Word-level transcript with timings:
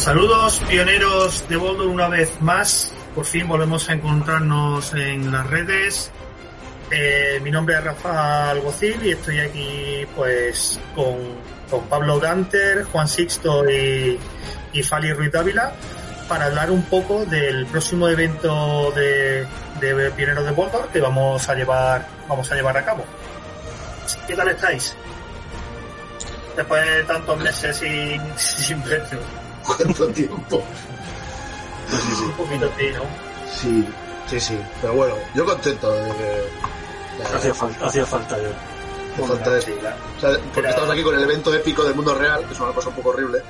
Saludos 0.00 0.62
pioneros 0.66 1.46
de 1.46 1.56
Boulder 1.56 1.86
una 1.86 2.08
vez 2.08 2.40
más. 2.40 2.90
Por 3.14 3.26
fin 3.26 3.46
volvemos 3.46 3.86
a 3.90 3.92
encontrarnos 3.92 4.94
en 4.94 5.30
las 5.30 5.46
redes. 5.46 6.10
Eh, 6.90 7.38
mi 7.42 7.50
nombre 7.50 7.76
es 7.76 7.84
Rafa 7.84 8.48
Alguacil 8.48 9.04
y 9.04 9.10
estoy 9.10 9.40
aquí 9.40 10.06
pues 10.16 10.80
con, 10.94 11.16
con 11.70 11.86
Pablo 11.86 12.18
Ganter, 12.18 12.84
Juan 12.84 13.06
Sixto 13.06 13.70
y, 13.70 14.18
y 14.72 14.82
Fali 14.82 15.12
Ruiz 15.12 15.32
Dávila 15.32 15.74
para 16.30 16.46
hablar 16.46 16.70
un 16.70 16.84
poco 16.84 17.26
del 17.26 17.66
próximo 17.66 18.08
evento 18.08 18.90
de, 18.92 19.46
de 19.80 20.10
Pioneros 20.12 20.46
de 20.46 20.50
Boulder 20.52 20.86
que 20.90 21.00
vamos 21.02 21.46
a 21.46 21.54
llevar 21.54 22.08
vamos 22.26 22.50
a 22.50 22.54
llevar 22.54 22.78
a 22.78 22.84
cabo. 22.86 23.04
¿Qué 24.26 24.34
tal 24.34 24.48
estáis? 24.48 24.96
Después 26.56 26.86
de 26.86 27.04
tantos 27.04 27.38
meses 27.38 27.76
sin, 27.76 28.22
sin 28.38 28.80
premios. 28.80 29.39
¿Cuánto 29.66 30.08
tiempo? 30.08 30.64
Sí, 31.88 31.96
sí. 32.16 32.24
Un 32.24 32.32
poquito 32.32 32.70
sí, 32.78 32.86
¿no? 32.94 33.02
Sí, 33.52 33.84
sí, 34.28 34.40
sí. 34.40 34.60
Pero 34.80 34.94
bueno, 34.94 35.14
yo 35.34 35.44
contento 35.44 35.90
de 35.92 36.10
que. 36.12 36.42
Hacía 37.36 37.54
falta, 37.54 37.86
hacía 37.86 38.06
falta 38.06 38.36
yo. 38.38 38.48
Me 39.18 39.26
falta 39.26 39.50
O 39.50 39.60
sea, 39.60 40.38
porque 40.38 40.60
Era- 40.60 40.70
estamos 40.70 40.90
aquí 40.90 41.02
con 41.02 41.14
el 41.14 41.22
evento 41.22 41.52
épico 41.54 41.84
del 41.84 41.94
mundo 41.94 42.14
real, 42.14 42.44
que 42.46 42.54
es 42.54 42.60
una 42.60 42.72
cosa 42.72 42.88
un 42.88 42.94
poco 42.94 43.10
horrible. 43.10 43.42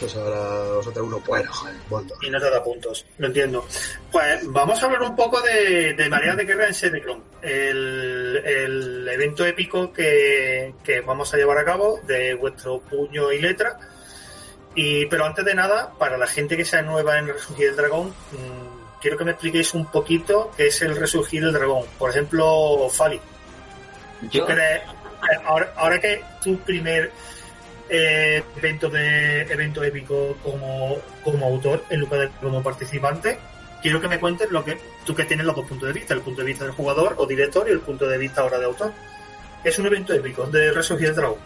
Pues 0.00 0.14
ahora 0.14 0.82
tener 0.84 1.00
uno 1.00 1.22
bueno, 1.26 1.50
joder, 1.50 1.74
bueno. 1.88 2.08
y 2.20 2.28
no 2.28 2.38
te 2.38 2.50
da 2.50 2.62
puntos, 2.62 3.06
lo 3.16 3.28
entiendo. 3.28 3.66
Pues 4.12 4.40
vamos 4.48 4.82
a 4.82 4.84
hablar 4.86 5.00
un 5.00 5.16
poco 5.16 5.40
de, 5.40 5.94
de 5.94 6.08
Mareas 6.10 6.36
de 6.36 6.44
Guerra 6.44 6.66
en 6.66 6.74
Sedecron, 6.74 7.24
el, 7.40 8.42
el 8.44 9.08
evento 9.08 9.46
épico 9.46 9.90
que, 9.94 10.74
que 10.84 11.00
vamos 11.00 11.32
a 11.32 11.38
llevar 11.38 11.56
a 11.56 11.64
cabo 11.64 11.98
de 12.06 12.34
vuestro 12.34 12.78
puño 12.80 13.32
y 13.32 13.40
letra. 13.40 13.78
Y, 14.76 15.06
pero 15.06 15.24
antes 15.24 15.44
de 15.44 15.54
nada, 15.54 15.90
para 15.98 16.16
la 16.18 16.26
gente 16.26 16.56
que 16.56 16.64
sea 16.64 16.82
nueva 16.82 17.18
en 17.18 17.26
Resurgir 17.28 17.66
del 17.68 17.76
Dragón, 17.76 18.08
mm, 18.10 19.00
quiero 19.00 19.16
que 19.16 19.24
me 19.24 19.30
expliquéis 19.32 19.72
un 19.74 19.86
poquito 19.86 20.52
qué 20.56 20.66
es 20.68 20.80
el 20.82 20.94
Resurgir 20.96 21.42
del 21.42 21.52
Dragón. 21.54 21.84
Por 21.98 22.10
ejemplo, 22.10 22.88
Fali, 22.90 23.18
Yo, 24.30 24.44
¿tú 24.44 24.52
crees- 24.52 24.82
eh, 24.82 25.40
ahora, 25.46 25.72
ahora 25.76 25.98
que 26.00 26.22
tu 26.42 26.58
primer 26.58 27.10
eh, 27.88 28.42
evento 28.56 28.88
de 28.90 29.42
evento 29.42 29.82
épico 29.82 30.36
como, 30.42 30.98
como 31.24 31.46
autor 31.46 31.84
en 31.88 32.00
lugar 32.00 32.20
de 32.20 32.28
como 32.42 32.62
participante, 32.62 33.38
quiero 33.80 34.00
que 34.00 34.08
me 34.08 34.18
cuentes 34.20 34.50
lo 34.50 34.64
que 34.64 34.76
tú 35.04 35.14
que 35.14 35.24
tienes 35.24 35.46
los 35.46 35.54
dos 35.56 35.66
puntos 35.66 35.86
de 35.88 35.92
vista, 35.94 36.12
el 36.12 36.20
punto 36.20 36.40
de 36.42 36.48
vista 36.48 36.64
del 36.64 36.72
jugador 36.74 37.14
o 37.16 37.26
director 37.26 37.66
y 37.68 37.72
el 37.72 37.80
punto 37.80 38.06
de 38.08 38.18
vista 38.18 38.40
ahora 38.42 38.58
de 38.58 38.64
autor. 38.66 38.92
Es 39.64 39.78
un 39.78 39.86
evento 39.86 40.12
épico 40.12 40.46
de 40.46 40.70
Resurgir 40.72 41.06
del 41.08 41.16
Dragón. 41.16 41.38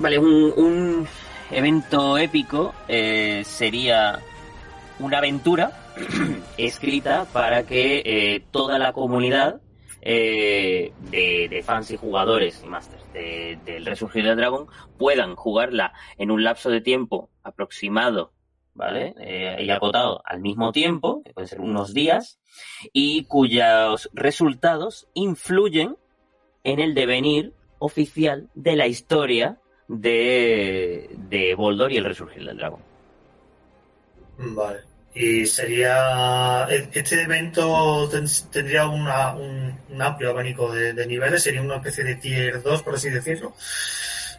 Vale, 0.00 0.18
un, 0.18 0.52
un 0.56 1.06
evento 1.50 2.18
épico 2.18 2.74
eh, 2.88 3.42
sería 3.44 4.18
una 4.98 5.18
aventura 5.18 5.72
escrita 6.58 7.26
para 7.32 7.64
que 7.64 8.02
eh, 8.04 8.42
toda 8.50 8.78
la 8.78 8.92
comunidad 8.92 9.60
eh, 10.02 10.92
de, 11.10 11.48
de 11.50 11.62
fans 11.62 11.90
y 11.90 11.96
jugadores 11.96 12.62
y 12.64 12.66
masters 12.68 13.02
de- 13.12 13.58
del 13.64 13.84
Resurgir 13.86 14.24
del 14.24 14.36
Dragón 14.36 14.66
puedan 14.98 15.36
jugarla 15.36 15.92
en 16.16 16.30
un 16.30 16.42
lapso 16.44 16.70
de 16.70 16.80
tiempo 16.80 17.28
aproximado, 17.42 18.32
¿vale? 18.74 19.14
Eh, 19.20 19.56
y 19.64 19.70
acotado 19.70 20.22
al 20.24 20.40
mismo 20.40 20.72
tiempo, 20.72 21.22
que 21.24 21.32
pueden 21.34 21.48
ser 21.48 21.60
unos 21.60 21.92
días, 21.92 22.38
y 22.92 23.24
cuyos 23.24 24.08
resultados 24.14 25.08
influyen 25.14 25.96
en 26.64 26.80
el 26.80 26.94
devenir 26.94 27.52
oficial 27.78 28.48
de 28.54 28.76
la 28.76 28.86
historia 28.86 29.58
de, 29.92 31.10
de 31.28 31.54
Boldor 31.56 31.90
y 31.90 31.96
el 31.96 32.04
Resurgir 32.04 32.44
del 32.44 32.56
Dragón. 32.56 32.80
Vale. 34.38 34.78
Y 35.12 35.44
sería. 35.46 36.66
Este 36.70 37.22
evento 37.22 38.08
ten- 38.08 38.26
tendría 38.52 38.86
una- 38.86 39.34
un, 39.34 39.76
un 39.90 40.02
amplio 40.02 40.30
abanico 40.30 40.72
de, 40.72 41.04
niveles, 41.06 41.42
sería 41.42 41.60
una 41.62 41.76
especie 41.76 42.04
de 42.04 42.14
tier 42.14 42.62
2, 42.62 42.82
por 42.82 42.94
así 42.94 43.10
decirlo. 43.10 43.52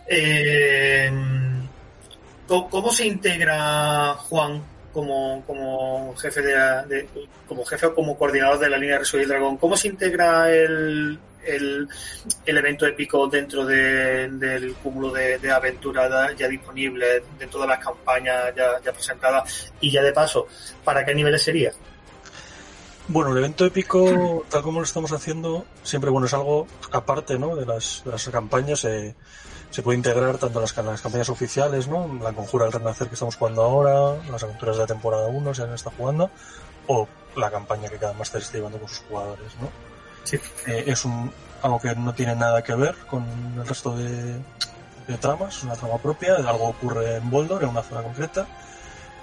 Eh, 0.07 1.11
¿cómo, 2.47 2.91
se 2.91 3.05
integra 3.05 4.13
Juan 4.13 4.63
como, 4.93 5.43
como 5.45 6.15
jefe 6.15 6.41
de, 6.41 7.05
como 7.47 7.65
jefe 7.65 7.87
o 7.87 7.95
como 7.95 8.17
coordinador 8.17 8.59
de 8.59 8.69
la 8.69 8.77
línea 8.77 8.93
de 8.95 8.99
Resurgir 8.99 9.27
Dragón? 9.27 9.57
¿Cómo 9.57 9.75
se 9.75 9.89
integra 9.89 10.49
el, 10.49 11.19
el, 11.45 11.87
evento 12.45 12.85
épico 12.85 13.27
dentro 13.27 13.65
de- 13.65 14.29
del 14.29 14.73
cúmulo 14.75 15.11
de, 15.11 15.37
de 15.39 15.47
ya- 16.37 16.47
disponibles, 16.47 17.23
de 17.39 17.47
todas 17.47 17.67
las 17.67 17.79
campañas 17.79 18.53
ya, 18.55 18.91
presentadas? 18.91 19.71
Y 19.79 19.91
ya 19.91 20.01
de 20.01 20.11
paso, 20.13 20.47
¿para 20.83 21.05
qué 21.05 21.13
niveles 21.15 21.41
sería? 21.43 21.71
Bueno, 23.07 23.31
el 23.31 23.37
evento 23.39 23.65
épico, 23.65 24.45
tal 24.49 24.61
como 24.61 24.79
lo 24.79 24.85
estamos 24.85 25.11
haciendo, 25.11 25.65
siempre 25.83 26.09
bueno 26.09 26.27
es 26.27 26.33
algo 26.33 26.67
aparte, 26.91 27.37
¿no? 27.37 27.55
De 27.55 27.65
las, 27.65 28.03
de 28.05 28.11
las 28.11 28.29
campañas, 28.29 28.85
eh, 28.85 29.15
se 29.69 29.81
puede 29.81 29.97
integrar 29.97 30.37
tanto 30.37 30.61
las, 30.61 30.75
las 30.77 31.01
campañas 31.01 31.29
oficiales, 31.29 31.87
¿no? 31.87 32.19
La 32.21 32.31
conjura 32.31 32.65
del 32.65 32.73
renacer 32.73 33.07
que 33.07 33.15
estamos 33.15 33.35
jugando 33.35 33.63
ahora, 33.63 34.21
las 34.29 34.43
aventuras 34.43 34.75
de 34.77 34.81
la 34.83 34.87
temporada 34.87 35.27
1 35.27 35.53
se 35.53 35.63
han 35.63 35.73
estado 35.73 35.95
jugando, 35.97 36.29
o 36.87 37.07
la 37.35 37.49
campaña 37.49 37.89
que 37.89 37.97
cada 37.97 38.13
máster 38.13 38.41
esté 38.41 38.57
llevando 38.57 38.77
con 38.79 38.87
sus 38.87 38.99
jugadores, 38.99 39.51
¿no? 39.59 39.69
Sí. 40.23 40.39
Eh, 40.67 40.83
es 40.87 41.05
un, 41.05 41.31
algo 41.61 41.79
que 41.79 41.95
no 41.95 42.13
tiene 42.13 42.35
nada 42.35 42.63
que 42.63 42.75
ver 42.75 42.95
con 43.09 43.25
el 43.57 43.67
resto 43.67 43.95
de, 43.95 44.39
de 45.07 45.17
tramas, 45.19 45.57
es 45.57 45.63
una 45.63 45.75
trama 45.75 45.97
propia, 45.97 46.35
algo 46.35 46.69
ocurre 46.69 47.17
en 47.17 47.29
Boldor, 47.29 47.63
en 47.63 47.69
una 47.69 47.83
zona 47.83 48.03
concreta, 48.03 48.47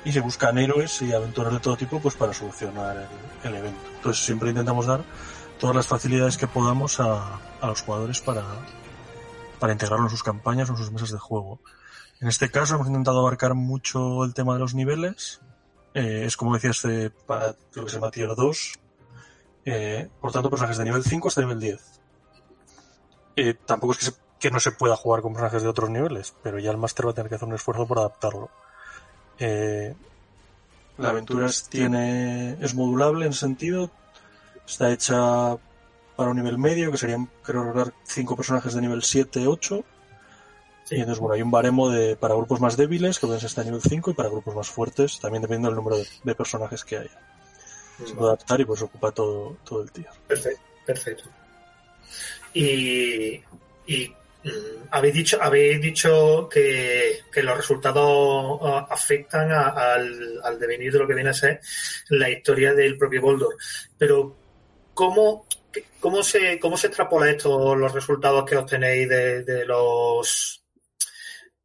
y 0.05 0.13
se 0.13 0.21
buscan 0.21 0.59
héroes 0.59 1.03
y 1.03 1.13
aventuras 1.13 1.53
de 1.53 1.61
todo 1.61 1.77
tipo 1.77 2.01
pues 2.01 2.15
para 2.15 2.33
solucionar 2.33 2.97
el, 3.45 3.49
el 3.49 3.57
evento. 3.57 3.91
Entonces 3.97 4.25
siempre 4.25 4.51
intentamos 4.51 4.87
dar 4.87 5.03
todas 5.59 5.75
las 5.75 5.87
facilidades 5.87 6.37
que 6.37 6.47
podamos 6.47 7.01
a, 7.01 7.41
a 7.61 7.67
los 7.67 7.83
jugadores 7.83 8.21
para, 8.21 8.43
para 9.59 9.73
integrarlo 9.73 10.07
en 10.07 10.11
sus 10.11 10.23
campañas 10.23 10.69
o 10.69 10.73
en 10.73 10.79
sus 10.79 10.93
mesas 10.93 11.11
de 11.11 11.19
juego. 11.19 11.61
En 12.21 12.29
este 12.29 12.51
caso 12.51 12.75
hemos 12.75 12.89
intentado 12.89 13.21
abarcar 13.21 13.55
mucho 13.55 14.25
el 14.25 14.35
tema 14.35 14.55
de 14.55 14.61
los 14.61 14.75
niveles. 14.75 15.41
Eh, 15.95 16.25
es 16.25 16.37
como 16.37 16.55
decía 16.55 16.71
este 16.71 17.11
para 17.11 17.55
lo 17.75 17.85
que 17.85 17.91
se 17.91 17.97
llama 17.97 18.11
Tier 18.11 18.35
2. 18.35 18.79
Eh, 19.65 20.09
por 20.21 20.33
tanto, 20.33 20.51
personajes 20.51 20.79
de 20.79 20.85
nivel 20.85 21.05
5 21.05 21.29
hasta 21.29 21.41
nivel 21.43 21.61
10. 21.61 22.01
Eh, 23.37 23.55
tampoco 23.67 23.93
es 23.93 23.99
que, 23.99 24.05
se- 24.07 24.15
que 24.41 24.51
no 24.51 24.61
se 24.61 24.73
pueda 24.73 24.97
jugar 24.97 25.23
con 25.23 25.33
personajes 25.33 25.63
de 25.63 25.69
otros 25.69 25.91
niveles, 25.91 26.35
pero 26.43 26.59
ya 26.59 26.71
el 26.71 26.77
máster 26.77 27.07
va 27.07 27.11
a 27.11 27.15
tener 27.15 27.29
que 27.29 27.37
hacer 27.37 27.49
un 27.49 27.55
esfuerzo 27.55 27.87
por 27.87 27.99
adaptarlo. 27.99 28.51
Eh, 29.39 29.95
la 30.97 31.11
aventura 31.11 31.47
es, 31.47 31.69
tiene, 31.69 32.57
es 32.61 32.75
modulable 32.75 33.27
en 33.27 33.33
sentido. 33.33 33.91
Está 34.67 34.91
hecha 34.93 35.57
para 36.17 36.31
un 36.31 36.37
nivel 36.37 36.59
medio, 36.59 36.91
que 36.91 36.99
serían, 36.99 37.31
creo 37.43 37.65
recordar, 37.65 37.95
5 38.05 38.37
personajes 38.37 38.75
de 38.75 38.81
nivel 38.81 39.03
7, 39.03 39.47
8. 39.47 39.85
Sí. 40.85 40.97
Y 40.97 41.01
entonces, 41.01 41.21
bueno, 41.21 41.35
hay 41.35 41.43
un 41.43 41.51
baremo 41.51 41.91
de, 41.91 42.17
para 42.17 42.35
grupos 42.35 42.61
más 42.61 42.77
débiles, 42.77 43.19
que 43.19 43.27
pueden 43.27 43.41
ser 43.41 43.49
hasta 43.49 43.65
nivel 43.65 43.83
5, 43.83 44.11
y 44.11 44.15
para 44.15 44.29
grupos 44.31 44.55
más 44.57 44.69
fuertes, 44.69 45.21
también 45.21 45.43
dependiendo 45.43 45.69
del 45.69 45.77
número 45.77 45.99
de, 45.99 46.07
de 46.25 46.35
personajes 46.35 46.85
que 46.85 46.99
haya. 46.99 47.38
Se 48.07 48.15
puede 48.15 48.29
adaptar 48.33 48.61
y 48.61 48.65
pues 48.65 48.83
ocupa 48.83 49.11
todo, 49.13 49.57
todo 49.65 49.83
el 49.83 49.91
tier. 49.91 50.07
Perfecto, 50.27 50.63
perfecto. 50.87 51.25
Y, 52.55 53.35
y 53.87 54.09
mm, 54.45 54.51
habéis 54.91 55.15
dicho, 55.15 55.39
habéis 55.41 55.81
dicho 55.81 56.49
que, 56.49 57.21
que 57.33 57.43
los 57.43 57.57
resultados 57.57 58.61
ah, 58.63 58.87
afectan 58.91 59.51
a- 59.53 59.69
al, 59.95 60.41
al 60.43 60.59
devenir 60.59 60.93
de 60.93 60.99
lo 60.99 61.07
que 61.09 61.15
viene 61.15 61.31
a 61.31 61.35
ser 61.35 61.61
la 62.11 62.31
historia 62.31 62.73
del 62.75 62.97
propio 62.97 63.21
Boldor. 63.21 63.57
Pero, 63.99 64.37
¿cómo, 64.95 65.47
¿cómo 66.01 66.23
se, 66.23 66.59
cómo 66.59 66.77
se 66.77 66.87
extrapola 66.87 67.31
esto, 67.31 67.75
los 67.75 67.93
resultados 67.93 68.45
que 68.49 68.57
obtenéis 68.57 69.09
de, 69.09 69.43
de 69.45 69.65
los 69.67 70.65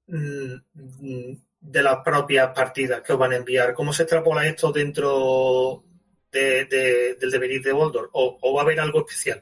mm, 0.07 1.33
de 1.65 1.81
las 1.81 1.97
propias 2.03 2.49
partidas 2.53 3.01
que 3.01 3.13
os 3.13 3.19
van 3.19 3.31
a 3.33 3.37
enviar? 3.37 3.73
¿Cómo 3.73 3.93
se 3.93 4.03
extrapola 4.03 4.45
esto 4.45 4.71
dentro 4.71 5.83
de, 6.33 6.65
de- 6.65 7.15
del 7.15 7.31
devenir 7.31 7.61
de 7.63 7.71
Boldor? 7.71 8.09
¿O, 8.13 8.37
o 8.41 8.53
va 8.53 8.61
a 8.61 8.63
haber 8.65 8.79
algo 8.79 8.99
especial? 8.99 9.41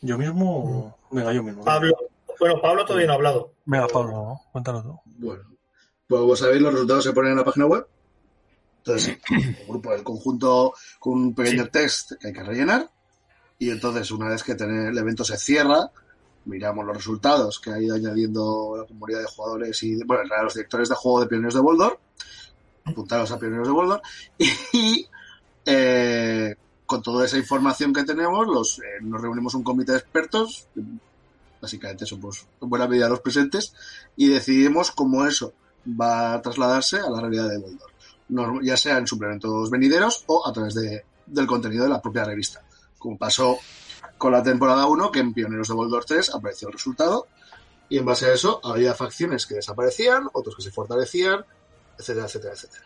Yo 0.00 0.18
mismo. 0.18 0.98
Venga, 1.10 1.32
yo 1.32 1.42
mismo. 1.42 1.64
Pablo, 1.64 1.94
bueno, 2.38 2.60
Pablo 2.60 2.84
todavía 2.84 3.06
no 3.06 3.12
ha 3.12 3.16
hablado. 3.16 3.54
Venga, 3.64 3.86
Pablo, 3.88 4.40
cuéntalo 4.50 4.82
tú. 4.82 5.00
Bueno, 5.04 5.44
pues 6.08 6.20
como 6.20 6.36
sabéis, 6.36 6.60
los 6.62 6.72
resultados 6.72 7.04
se 7.04 7.12
ponen 7.12 7.32
en 7.32 7.38
la 7.38 7.44
página 7.44 7.66
web. 7.66 7.86
Entonces, 8.78 9.18
el 9.30 9.66
grupo, 9.68 9.92
el 9.92 10.02
conjunto 10.02 10.74
con 10.98 11.12
un 11.14 11.34
pequeño 11.34 11.64
Sí. 11.64 11.70
test 11.70 12.12
que 12.20 12.28
hay 12.28 12.32
que 12.32 12.42
rellenar. 12.42 12.90
Y 13.58 13.70
entonces, 13.70 14.10
una 14.10 14.28
vez 14.28 14.42
que 14.42 14.56
tener- 14.56 14.88
el 14.88 14.98
evento 14.98 15.22
se 15.24 15.36
cierra, 15.36 15.90
miramos 16.46 16.84
los 16.84 16.96
resultados 16.96 17.60
que 17.60 17.70
ha 17.70 17.80
ido 17.80 17.94
añadiendo 17.94 18.74
la 18.76 18.84
comunidad 18.86 19.20
de 19.20 19.26
jugadores 19.26 19.80
y, 19.84 20.02
bueno, 20.04 20.24
en 20.24 20.28
realidad 20.28 20.44
los 20.46 20.54
directores 20.54 20.88
de 20.88 20.96
juego 20.96 21.20
de 21.20 21.26
Pioneros 21.28 21.54
de 21.54 21.60
Boldor, 21.60 22.00
apuntaros 22.84 23.30
a 23.30 23.38
Pioneros 23.38 23.66
de 23.68 23.72
Boldor, 23.72 24.02
y 24.72 25.06
eh, 25.66 26.54
con 26.86 27.02
toda 27.02 27.24
esa 27.24 27.38
información 27.38 27.92
que 27.92 28.04
tenemos, 28.04 28.46
los, 28.46 28.78
eh, 28.80 28.82
nos 29.02 29.20
reunimos 29.20 29.54
un 29.54 29.62
comité 29.62 29.92
de 29.92 29.98
expertos, 29.98 30.66
básicamente 31.60 32.06
somos 32.06 32.46
en 32.60 32.68
buena 32.68 32.88
medida 32.88 33.08
los 33.08 33.20
presentes, 33.20 33.72
y 34.16 34.28
decidimos 34.28 34.90
cómo 34.90 35.26
eso 35.26 35.52
va 35.88 36.34
a 36.34 36.42
trasladarse 36.42 36.98
a 36.98 37.08
la 37.10 37.20
realidad 37.20 37.48
de 37.48 37.58
Boldor, 37.58 37.90
No- 38.28 38.60
ya 38.62 38.76
sea 38.76 38.98
en 38.98 39.06
suplementos 39.06 39.70
venideros 39.70 40.24
o 40.26 40.46
a 40.46 40.52
través 40.52 40.74
de, 40.74 41.04
del 41.26 41.46
contenido 41.46 41.84
de 41.84 41.90
la 41.90 42.00
propia 42.02 42.24
revista, 42.24 42.62
como 42.98 43.16
pasó 43.18 43.58
con 44.18 44.32
la 44.32 44.42
temporada 44.42 44.86
1, 44.86 45.10
que 45.10 45.20
en 45.20 45.32
Pioneros 45.32 45.68
de 45.68 45.74
Boldor 45.74 46.04
3 46.04 46.34
apareció 46.34 46.68
el 46.68 46.74
resultado, 46.74 47.26
y 47.88 47.98
en 47.98 48.04
base 48.04 48.26
a 48.26 48.32
eso 48.32 48.60
había 48.64 48.94
facciones 48.94 49.46
que 49.46 49.56
desaparecían, 49.56 50.28
otros 50.32 50.56
que 50.56 50.62
se 50.62 50.70
fortalecían, 50.70 51.44
etcétera, 51.98 52.26
etcétera, 52.26 52.54
etcétera. 52.54 52.84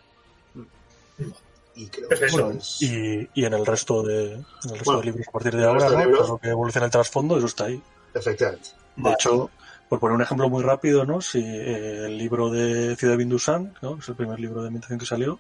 Y 1.75 1.87
creo 1.89 2.09
que 2.09 2.25
eso 2.25 2.51
es... 2.53 2.83
Y, 2.83 3.29
y 3.35 3.45
en 3.45 3.53
el 3.55 3.67
resto 3.67 4.03
de, 4.03 4.33
en 4.33 4.41
el 4.65 4.71
resto 4.71 4.85
Bueno, 4.85 5.01
de 5.01 5.05
libros 5.07 5.29
a 5.29 5.33
partir 5.33 5.53
de 5.53 5.59
el 5.63 5.69
ahora, 5.69 5.91
¿no? 5.91 6.05
libros. 6.05 6.29
Lo 6.29 6.39
que 6.39 6.49
evoluciona 6.49 6.87
el 6.87 6.91
trasfondo, 6.91 7.37
eso 7.37 7.47
está 7.47 7.65
ahí. 7.67 7.83
Efectivamente. 8.15 8.71
De 8.97 9.13
hecho, 9.13 9.51
por 9.89 10.01
poner 10.01 10.15
un 10.17 10.23
ejemplo 10.23 10.49
muy 10.49 10.63
rápido, 10.63 11.05
¿no? 11.05 11.21
Si 11.21 11.39
eh, 11.39 12.07
el 12.07 12.17
libro 12.17 12.49
de 12.51 12.97
Ciudad 12.97 13.13
de 13.13 13.19
Bindusan, 13.19 13.75
¿no? 13.83 13.99
Es 13.99 14.09
el 14.09 14.15
primer 14.15 14.41
libro 14.41 14.63
de 14.63 14.69
ambientación 14.69 14.99
que 14.99 15.05
salió, 15.07 15.39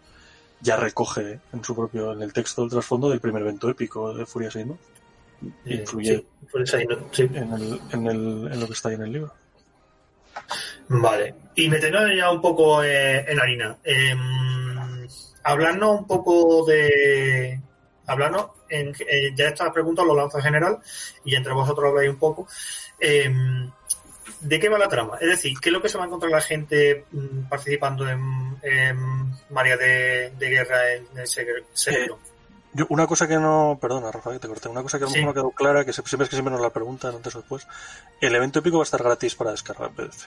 ya 0.61 0.77
recoge 0.77 1.41
en 1.53 1.65
su 1.65 1.75
propio, 1.75 2.13
en 2.13 2.21
el 2.23 2.33
texto 2.35 2.63
del 2.63 2.71
trasfondo 2.71 3.09
del 3.09 3.21
primer 3.21 3.41
evento 3.43 3.71
épico 3.71 4.13
de 4.13 4.27
Furia 4.27 4.51
6, 4.51 4.67
¿no? 4.67 4.79
Y 5.65 5.75
influye 5.77 6.25
Sí, 6.55 6.67
sí. 7.13 7.23
en, 7.33 7.53
el, 7.53 7.81
en, 7.93 8.07
el, 8.07 8.53
en 8.53 8.61
lo 8.61 8.67
que 8.67 8.73
está 8.73 8.91
ahí 8.91 8.95
en 8.97 9.03
el 9.03 9.13
libro. 9.13 9.33
Vale. 10.89 11.35
Y 11.55 11.69
metiendo 11.69 12.07
ya 12.13 12.31
un 12.31 12.41
poco 12.41 12.83
eh, 12.83 13.25
en 13.31 13.41
harina. 13.41 13.77
Eh, 13.85 14.15
hablando 15.43 15.91
un 15.93 16.07
poco 16.07 16.65
de. 16.67 17.61
Hablando, 18.07 18.55
en, 18.69 18.89
eh, 19.09 19.33
ya 19.35 19.49
estas 19.49 19.73
preguntas 19.73 20.05
lo 20.07 20.15
lanzo 20.15 20.39
en 20.39 20.45
general 20.45 20.79
y 21.25 21.35
entre 21.35 21.53
vosotros 21.53 21.89
habláis 21.89 22.11
un 22.11 22.19
poco. 22.19 22.47
Eh, 23.01 23.33
¿De 24.41 24.61
qué 24.61 24.69
va 24.69 24.79
la 24.79 24.89
trama? 24.89 25.17
Es 25.21 25.29
decir, 25.29 25.59
¿qué 25.61 25.71
es 25.71 25.73
lo 25.73 25.81
que 25.83 25.89
se 25.89 25.99
va 25.99 26.05
a 26.05 26.07
encontrar 26.07 26.31
la 26.31 26.41
gente 26.41 27.05
mm, 27.11 27.49
participando 27.49 28.09
en, 28.09 28.57
en 28.63 29.33
María 29.51 29.77
de, 29.77 30.31
de 30.39 30.49
Guerra 30.51 30.93
en 30.95 31.07
ese 31.19 31.45
secreto? 31.73 32.19
Yo, 32.75 32.87
una 32.91 33.07
cosa 33.07 33.27
que 33.27 33.37
no, 33.37 33.79
perdona, 33.81 34.13
Rafa, 34.13 34.33
que 34.33 34.39
te 34.39 34.49
corté, 34.49 34.69
una 34.69 34.83
cosa 34.83 34.99
que 34.99 35.05
a 35.05 35.07
lo 35.07 35.13
Sí. 35.13 35.19
mejor 35.21 35.35
no 35.35 35.41
quedó 35.43 35.51
clara, 35.53 35.85
que 35.85 35.93
siempre 35.95 36.25
es 36.25 36.29
que 36.29 36.37
siempre 36.37 36.53
nos 36.53 36.61
la 36.61 36.71
preguntan 36.71 37.15
antes 37.15 37.35
o 37.35 37.39
después, 37.39 37.67
el 38.21 38.35
evento 38.35 38.59
épico 38.59 38.77
va 38.77 38.83
a 38.83 38.85
estar 38.85 39.03
gratis 39.03 39.35
para 39.35 39.53
descarga 39.53 39.87
en 39.87 39.95
PDF. 39.95 40.27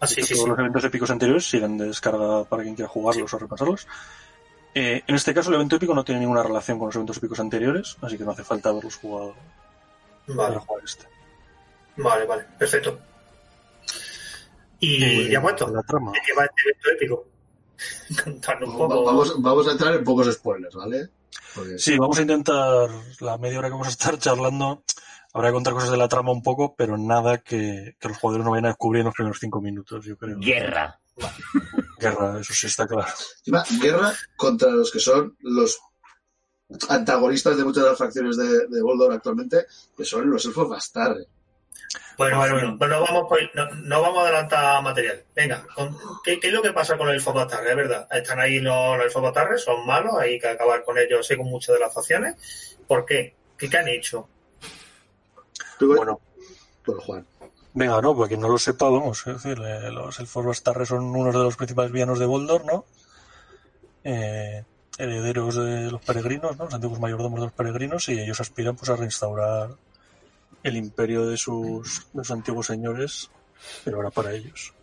Ah, 0.00 0.06
sí, 0.06 0.22
sí, 0.22 0.34
Todos 0.34 0.44
sí. 0.44 0.48
los 0.50 0.58
eventos 0.58 0.84
épicos 0.84 1.10
anteriores 1.10 1.46
siguen 1.48 1.76
de 1.78 1.86
descarga 1.86 2.44
para 2.44 2.62
quien 2.62 2.74
quiera 2.74 2.88
jugarlos 2.88 3.32
o 3.34 3.38
repasarlos. 3.38 3.86
Eh, 4.74 5.02
en 5.06 5.14
este 5.14 5.34
caso, 5.34 5.50
el 5.50 5.56
evento 5.56 5.76
épico 5.76 5.94
no 5.94 6.04
tiene 6.04 6.20
ninguna 6.20 6.42
relación 6.42 6.78
con 6.78 6.86
los 6.88 6.94
eventos 6.94 7.16
épicos 7.18 7.40
anteriores, 7.40 7.96
así 8.00 8.16
que 8.16 8.24
no 8.24 8.30
hace 8.30 8.44
falta 8.44 8.68
haberlos 8.70 8.96
jugado 8.96 9.34
Vale. 10.28 10.48
para 10.54 10.60
jugar 10.60 10.84
este. 10.84 11.06
Vale, 11.96 12.24
vale, 12.24 12.44
perfecto. 12.58 12.98
Y 14.78 15.02
Eh, 15.04 15.28
ya 15.30 15.42
puesto, 15.42 15.68
La 15.68 15.82
trama. 15.82 16.12
¿de 16.12 16.18
qué 16.24 16.32
va 16.32 16.44
este 16.44 16.62
evento 16.64 16.90
épico? 16.90 17.26
Un 18.66 18.76
poco. 18.78 19.04
Vamos, 19.04 19.42
vamos 19.42 19.68
a 19.68 19.72
entrar 19.72 19.94
en 19.94 20.04
pocos 20.04 20.32
spoilers, 20.32 20.74
¿vale? 20.74 21.08
Porque- 21.54 21.78
Sí, 21.78 21.98
vamos 21.98 22.18
a 22.18 22.22
intentar, 22.22 22.88
la 23.20 23.38
media 23.38 23.58
hora 23.58 23.68
que 23.68 23.72
vamos 23.72 23.88
a 23.88 23.90
estar 23.90 24.18
charlando, 24.18 24.82
habrá 25.32 25.48
que 25.48 25.54
contar 25.54 25.72
cosas 25.74 25.90
de 25.90 25.96
la 25.96 26.08
trama 26.08 26.32
un 26.32 26.42
poco, 26.42 26.74
pero 26.76 26.96
nada 26.98 27.38
que, 27.38 27.96
que 27.98 28.08
los 28.08 28.18
jugadores 28.18 28.44
no 28.44 28.50
vayan 28.52 28.66
a 28.66 28.68
descubrir 28.68 29.00
en 29.00 29.06
los 29.06 29.14
primeros 29.14 29.38
cinco 29.40 29.60
minutos, 29.60 30.04
yo 30.04 30.16
creo. 30.16 30.36
Guerra. 30.38 30.98
Guerra, 31.98 32.40
eso 32.40 32.54
sí 32.54 32.66
está 32.66 32.86
claro. 32.86 33.12
Encima, 33.38 33.64
guerra 33.82 34.12
contra 34.36 34.70
los 34.70 34.90
que 34.90 35.00
son 35.00 35.36
los 35.40 35.78
antagonistas 36.88 37.56
de 37.56 37.64
muchas 37.64 37.82
de 37.84 37.90
las 37.90 37.98
facciones 37.98 38.36
de, 38.36 38.66
de 38.68 38.82
Boldor 38.82 39.12
actualmente, 39.12 39.66
que 39.96 40.04
son 40.04 40.30
los 40.30 40.44
elfos 40.44 40.68
bastardes. 40.68 41.26
Bueno, 42.16 42.36
bueno, 42.38 42.54
bueno, 42.54 42.76
pues 42.78 42.90
no 42.90 43.00
vamos, 43.00 43.24
por- 43.28 43.50
no, 43.54 43.70
no 43.82 44.00
vamos 44.02 44.18
a 44.18 44.22
adelantar 44.22 44.82
material. 44.82 45.24
Venga, 45.34 45.66
con- 45.74 45.96
¿qué, 46.22 46.38
qué 46.38 46.46
es 46.48 46.52
lo 46.52 46.62
que 46.62 46.72
pasa 46.72 46.96
con 46.96 47.08
el 47.08 47.16
elfos 47.16 47.34
bastardes? 47.34 47.70
Es 47.70 47.76
verdad, 47.76 48.06
están 48.12 48.38
ahí 48.38 48.60
los, 48.60 48.96
los 48.96 49.06
elfos 49.06 49.22
bastardes, 49.22 49.64
son 49.64 49.84
malos, 49.86 50.14
hay 50.18 50.38
que 50.38 50.48
acabar 50.48 50.84
con 50.84 50.96
ellos 50.98 51.26
según 51.26 51.48
muchas 51.50 51.74
de 51.74 51.80
las 51.80 51.92
facciones. 51.92 52.78
¿Por 52.86 53.04
qué? 53.04 53.34
¿Qué, 53.58 53.68
qué 53.68 53.78
han 53.78 53.88
hecho? 53.88 54.28
Bueno, 55.80 56.20
Bueno, 56.86 57.00
Juan. 57.02 57.26
venga, 57.74 58.00
no, 58.00 58.16
para 58.16 58.28
quien 58.28 58.40
no 58.40 58.48
lo 58.48 58.58
sepa, 58.58 58.88
vamos, 58.88 59.26
es 59.26 59.42
decir, 59.42 59.58
los 59.58 60.18
elfos 60.18 60.46
bastarres 60.46 60.88
son 60.88 61.04
unos 61.04 61.34
de 61.34 61.40
los 61.40 61.56
principales 61.56 61.92
villanos 61.92 62.18
de 62.18 62.26
Boldor, 62.26 62.64
¿no? 62.64 62.84
Eh, 64.04 64.64
herederos 64.98 65.54
de 65.54 65.90
los 65.90 66.02
peregrinos, 66.02 66.56
¿no? 66.58 66.64
Los 66.64 66.74
antiguos 66.74 67.00
mayordomos 67.00 67.40
de 67.40 67.46
los 67.46 67.52
peregrinos, 67.52 68.08
y 68.08 68.20
ellos 68.20 68.40
aspiran 68.40 68.76
pues 68.76 68.90
a 68.90 68.96
reinstaurar 68.96 69.70
el 70.62 70.76
imperio 70.76 71.26
de 71.26 71.36
sus, 71.36 72.06
de 72.12 72.24
sus 72.24 72.30
antiguos 72.30 72.66
señores, 72.66 73.30
pero 73.84 73.98
ahora 73.98 74.10
para 74.10 74.32
ellos. 74.32 74.74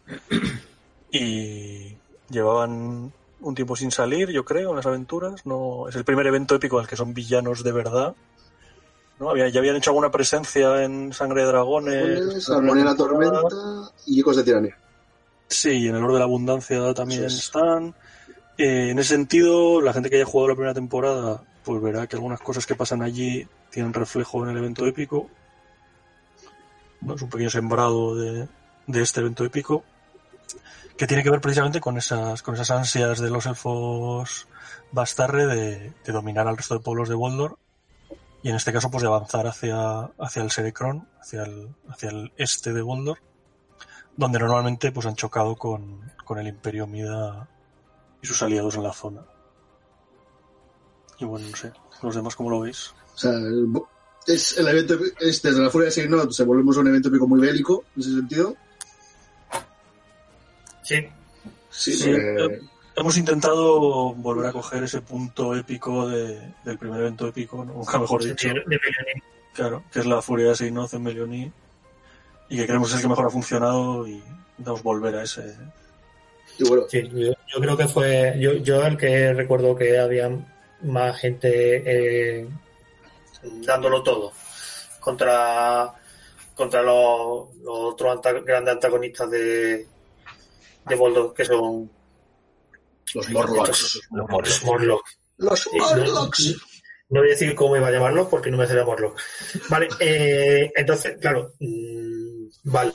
Y 1.11 1.95
llevaban 2.29 3.13
un 3.39 3.55
tiempo 3.55 3.75
sin 3.75 3.91
salir, 3.91 4.29
yo 4.29 4.43
creo, 4.43 4.71
en 4.71 4.75
las 4.75 4.85
aventuras. 4.85 5.45
No, 5.45 5.87
es 5.87 5.95
el 5.95 6.03
primer 6.03 6.27
evento 6.27 6.55
épico 6.55 6.77
en 6.77 6.83
el 6.83 6.89
que 6.89 6.95
son 6.95 7.13
villanos 7.13 7.63
de 7.63 7.71
verdad. 7.71 8.15
¿No? 9.19 9.29
Había, 9.29 9.49
ya 9.49 9.59
habían 9.59 9.75
hecho 9.75 9.91
alguna 9.91 10.11
presencia 10.11 10.83
en 10.83 11.13
Sangre 11.13 11.41
de 11.41 11.47
Dragones. 11.47 12.49
Armonía 12.49 12.83
de 12.83 12.89
la 12.89 12.95
Tormenta 12.95 13.91
y 14.05 14.19
Ecos 14.19 14.35
de 14.37 14.43
Tiranía. 14.43 14.77
Sí, 15.47 15.71
y 15.71 15.87
en 15.87 15.95
el 15.95 16.03
Oro 16.03 16.13
de 16.13 16.19
la 16.19 16.25
Abundancia 16.25 16.93
también 16.93 17.23
es. 17.23 17.37
están. 17.37 17.95
Eh, 18.57 18.89
en 18.89 18.99
ese 18.99 19.15
sentido, 19.15 19.81
la 19.81 19.93
gente 19.93 20.09
que 20.09 20.17
haya 20.17 20.25
jugado 20.25 20.49
la 20.49 20.55
primera 20.55 20.73
temporada, 20.73 21.43
pues 21.63 21.81
verá 21.81 22.07
que 22.07 22.15
algunas 22.15 22.41
cosas 22.41 22.65
que 22.65 22.75
pasan 22.75 23.01
allí 23.01 23.47
tienen 23.69 23.93
reflejo 23.93 24.43
en 24.43 24.49
el 24.49 24.57
evento 24.57 24.85
épico. 24.85 25.29
¿no? 27.01 27.15
Es 27.15 27.21
un 27.21 27.29
pequeño 27.29 27.49
sembrado 27.49 28.15
de, 28.15 28.47
de 28.87 29.01
este 29.01 29.21
evento 29.21 29.45
épico 29.45 29.83
que 30.97 31.05
tiene 31.05 31.21
que 31.21 31.29
ver 31.29 31.41
precisamente 31.41 31.79
con 31.79 31.97
esas, 31.97 32.41
con 32.41 32.55
esas 32.55 32.71
ansias 32.71 33.19
de 33.19 33.29
los 33.29 33.45
elfos 33.45 34.47
Bastarre 34.91 35.45
de, 35.45 35.93
de 36.03 36.11
dominar 36.11 36.47
al 36.47 36.57
resto 36.57 36.73
de 36.73 36.79
pueblos 36.79 37.09
de 37.09 37.15
Boldor 37.15 37.59
y 38.43 38.49
en 38.49 38.55
este 38.55 38.71
caso 38.73 38.89
pues 38.91 39.01
de 39.01 39.07
avanzar 39.07 39.47
hacia, 39.47 40.01
hacia 40.19 40.41
el 40.43 40.51
Serecron, 40.51 41.07
hacia 41.19 41.43
el, 41.43 41.69
hacia 41.89 42.09
el 42.09 42.31
este 42.37 42.73
de 42.73 42.81
Boldor 42.81 43.17
donde 44.15 44.39
normalmente 44.39 44.91
pues 44.91 45.05
han 45.05 45.15
chocado 45.15 45.55
con, 45.55 46.01
con 46.25 46.39
el 46.39 46.47
Imperio 46.47 46.87
Mida 46.87 47.47
y 48.21 48.25
sus 48.25 48.41
aliados 48.41 48.75
en 48.75 48.81
la 48.83 48.91
zona. 48.93 49.21
Y 51.19 51.25
bueno, 51.25 51.47
no 51.49 51.55
sé, 51.55 51.71
los 52.01 52.15
demás 52.15 52.35
cómo 52.35 52.49
lo 52.49 52.61
veis. 52.61 52.93
O 53.13 53.17
sea, 53.17 53.31
el- 53.31 53.67
es 54.25 54.57
el 54.57 54.67
evento, 54.67 54.97
es 55.19 55.41
desde 55.41 55.61
la 55.61 55.69
Furia 55.69 55.85
de 55.85 55.91
Signot 55.91 56.31
se 56.31 56.43
volvemos 56.43 56.77
un 56.77 56.87
evento 56.87 57.09
épico 57.09 57.27
muy 57.27 57.39
bélico, 57.39 57.83
en 57.95 58.01
ese 58.01 58.11
sentido. 58.13 58.55
Sí, 60.83 61.07
Sí, 61.69 61.93
Sí, 61.93 62.11
porque- 62.11 62.55
eh, 62.55 62.61
Hemos 62.97 63.15
intentado 63.17 64.13
volver 64.15 64.47
a 64.47 64.51
coger 64.51 64.83
ese 64.83 65.01
punto 65.01 65.55
épico 65.55 66.07
de, 66.07 66.41
del 66.65 66.77
primer 66.79 66.99
evento 67.01 67.27
épico, 67.27 67.63
¿no? 67.63 67.73
nunca 67.73 67.99
mejor 67.99 68.23
dicho, 68.23 68.47
de- 68.49 68.81
claro, 69.53 69.83
que 69.91 69.99
es 69.99 70.05
la 70.07 70.21
Furia 70.21 70.47
de 70.49 70.55
Seinoz 70.55 70.93
en 70.95 71.03
Melioní 71.03 71.51
y 72.49 72.57
que 72.57 72.65
creemos 72.65 72.89
que 72.89 72.93
es 72.95 72.99
el 72.99 73.03
que 73.03 73.09
mejor 73.09 73.27
ha 73.27 73.29
funcionado 73.29 74.07
y 74.07 74.23
intentamos 74.51 74.81
volver 74.81 75.15
a 75.15 75.23
ese... 75.23 75.55
y 76.57 76.67
bueno, 76.67 76.83
Sí, 76.89 77.07
yo, 77.13 77.33
yo 77.33 77.59
creo 77.61 77.77
que 77.77 77.87
fue. 77.87 78.35
Yo, 78.39 78.53
yo 78.53 78.83
el 78.83 78.97
que 78.97 79.31
recuerdo 79.33 79.75
que 79.75 79.99
había 79.99 80.31
más 80.81 81.19
gente 81.19 81.83
eh, 82.41 82.47
dándolo 83.65 84.01
todo 84.01 84.31
contra 84.99 85.93
contra 86.55 86.81
los, 86.81 87.53
los 87.57 87.77
otros 87.93 88.17
anta- 88.17 88.43
grandes 88.43 88.73
antagonistas 88.73 89.29
de 89.29 89.85
de 90.87 90.95
Boldor 90.95 91.33
que 91.35 91.45
son 91.45 91.89
los 93.17 93.29
Morlocks. 93.29 93.99
los 94.11 94.63
Morlocks. 94.63 95.19
Los 95.37 95.69
Morlocks. 95.73 96.55
No 97.09 97.21
voy 97.21 97.29
a 97.29 97.31
decir 97.31 97.55
cómo 97.55 97.77
iba 97.77 97.87
a 97.87 97.91
llamarlo 97.91 98.29
porque 98.29 98.51
no 98.51 98.57
me 98.57 98.65
hace 98.65 98.75
llamarlo. 98.75 99.15
Vale, 99.69 99.87
eh, 99.99 100.71
entonces, 100.75 101.17
claro, 101.19 101.53
mm, 101.59 102.47
vale. 102.63 102.93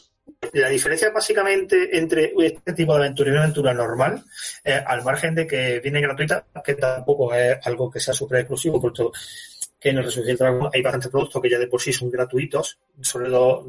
La 0.52 0.68
diferencia 0.68 1.10
básicamente 1.10 1.96
entre 1.96 2.32
este 2.36 2.72
tipo 2.72 2.94
de 2.94 3.00
aventura 3.00 3.30
y 3.30 3.32
una 3.32 3.42
aventura 3.42 3.72
normal, 3.72 4.24
eh, 4.64 4.82
al 4.86 5.04
margen 5.04 5.34
de 5.34 5.46
que 5.46 5.80
viene 5.80 6.00
gratuita, 6.00 6.44
que 6.64 6.74
tampoco 6.74 7.32
es 7.32 7.58
algo 7.64 7.90
que 7.90 8.00
sea 8.00 8.12
súper 8.12 8.40
exclusivo, 8.40 8.80
por 8.80 8.92
todo 8.92 9.12
que 9.82 9.90
en 9.90 9.98
el 9.98 10.04
Resurgir 10.04 10.38
Dragon 10.38 10.70
hay 10.72 10.80
bastantes 10.80 11.10
productos 11.10 11.42
que 11.42 11.50
ya 11.50 11.58
de 11.58 11.66
por 11.66 11.82
sí 11.82 11.92
son 11.92 12.08
gratuitos, 12.08 12.78
sobre 13.00 13.28
todo 13.28 13.66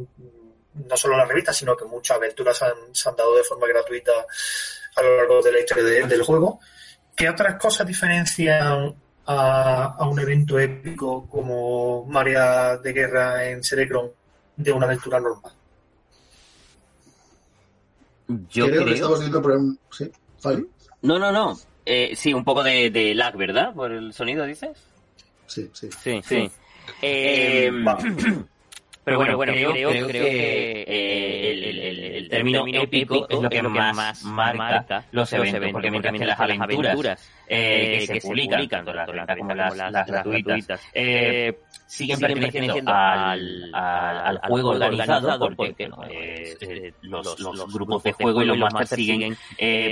no 0.87 0.97
solo 0.97 1.17
las 1.17 1.27
revistas, 1.27 1.57
sino 1.57 1.75
que 1.75 1.85
muchas 1.85 2.17
aventuras 2.17 2.61
han, 2.61 2.75
se 2.91 3.09
han 3.09 3.15
dado 3.15 3.35
de 3.35 3.43
forma 3.43 3.67
gratuita 3.67 4.11
a 4.95 5.01
lo 5.01 5.17
largo 5.17 5.41
de 5.41 5.51
la 5.51 5.59
historia 5.59 6.07
del 6.07 6.23
juego. 6.23 6.59
¿Qué 7.15 7.29
otras 7.29 7.59
cosas 7.59 7.85
diferencian 7.85 8.95
a, 9.25 10.07
un 10.09 10.19
evento 10.19 10.59
épico 10.59 11.27
como 11.27 12.05
María 12.05 12.77
de 12.77 12.93
Guerra 12.93 13.49
en 13.49 13.63
Cerecron 13.63 14.11
de 14.55 14.71
una 14.71 14.85
aventura 14.85 15.19
normal? 15.19 15.53
Yo 18.49 18.65
creo, 18.67 18.85
que 18.85 18.93
estamos 18.93 19.19
viendo 19.19 19.41
por 19.41 19.59
¿Sí? 19.91 20.11
No, 21.01 21.19
no, 21.19 21.31
no. 21.31 21.57
Eh, 21.85 22.13
sí, 22.15 22.33
un 22.33 22.43
poco 22.43 22.63
de, 22.63 22.89
de, 22.89 23.13
lag, 23.13 23.35
¿verdad? 23.35 23.73
Por 23.73 23.91
el 23.91 24.13
sonido, 24.13 24.45
dices. 24.45 24.77
Sí, 25.45 25.69
sí. 25.73 25.89
Sí, 26.01 26.21
sí. 26.23 26.51
Eh, 27.01 27.69
Pero 29.03 29.17
bueno, 29.17 29.35
bueno 29.35 29.53
creo, 29.53 29.71
creo, 29.71 30.07
que 30.07 30.81
eh, 30.87 31.51
el, 31.51 31.79
el, 32.15 32.29
término 32.29 32.65
épico 32.67 33.27
es 33.27 33.41
lo 33.41 33.49
que 33.49 33.61
más 33.61 34.23
marca 34.23 35.03
los 35.11 35.31
eventos, 35.33 35.71
porque 35.71 35.91
mientras 35.91 36.13
que 36.13 36.25
las 36.25 36.39
aventuras 36.39 37.31
eh, 37.47 38.05
que, 38.07 38.21
se 38.21 38.27
publican, 38.27 38.67
tanto 38.69 38.93
las, 38.93 39.37
como 39.37 39.53
las, 39.53 39.75
las 39.75 40.07
gratuitas, 40.07 40.81
eh, 40.93 41.59
siguen 41.85 42.19
perteneciendo 42.19 42.93
al, 42.93 43.69
al, 43.73 44.39
juego 44.47 44.69
organizado, 44.69 45.49
porque 45.53 45.89
los, 47.01 47.39
los 47.39 47.73
grupos 47.73 48.03
de 48.03 48.13
juego 48.13 48.41
y 48.41 48.45
los 48.45 48.57
masters 48.57 48.89
siguen 48.89 49.35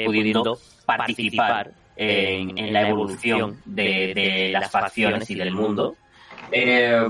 pudiendo 0.05 0.57
participar 0.85 1.71
en, 1.97 2.57
en 2.57 2.73
la 2.73 2.87
evolución 2.87 3.57
de, 3.65 4.13
de 4.13 4.49
las 4.53 4.71
facciones 4.71 5.29
y 5.29 5.35
del 5.35 5.51
mundo. 5.51 5.95
Eh, 6.51 7.07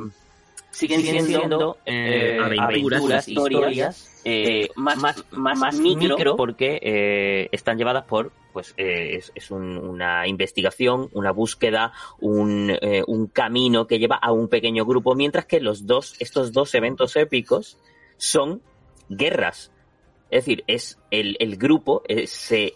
siguen, 0.72 1.26
siendo 1.26 1.78
eh, 1.86 2.38
eh 2.38 2.40
aventuras, 2.40 3.28
historias 3.28 4.22
eh, 4.24 4.70
más, 4.76 4.98
más, 4.98 5.24
más, 5.32 5.80
micro, 5.80 6.36
porque 6.36 6.80
eh, 6.82 7.50
están 7.52 7.78
llevadas 7.78 8.06
por 8.06 8.32
pues 8.54 8.74
es, 8.76 9.32
es 9.34 9.50
un, 9.50 9.78
una 9.78 10.28
investigación, 10.28 11.10
una 11.14 11.32
búsqueda, 11.32 11.94
un, 12.20 12.78
un 13.08 13.28
camino 13.28 13.88
que 13.88 13.98
lleva 13.98 14.18
a 14.18 14.34
un 14.34 14.50
pequeño 14.50 14.86
grupo, 14.86 15.16
mientras 15.16 15.46
que 15.46 15.62
los 15.62 15.86
dos, 15.86 16.16
estos 16.20 16.52
dos 16.52 16.76
eventos 16.76 17.16
épicos 17.16 17.78
son 18.18 18.62
guerras. 19.08 19.72
Es 20.30 20.44
decir, 20.44 20.66
es 20.68 21.00
el, 21.12 21.38
el 21.40 21.56
grupo 21.56 22.04
se 22.26 22.74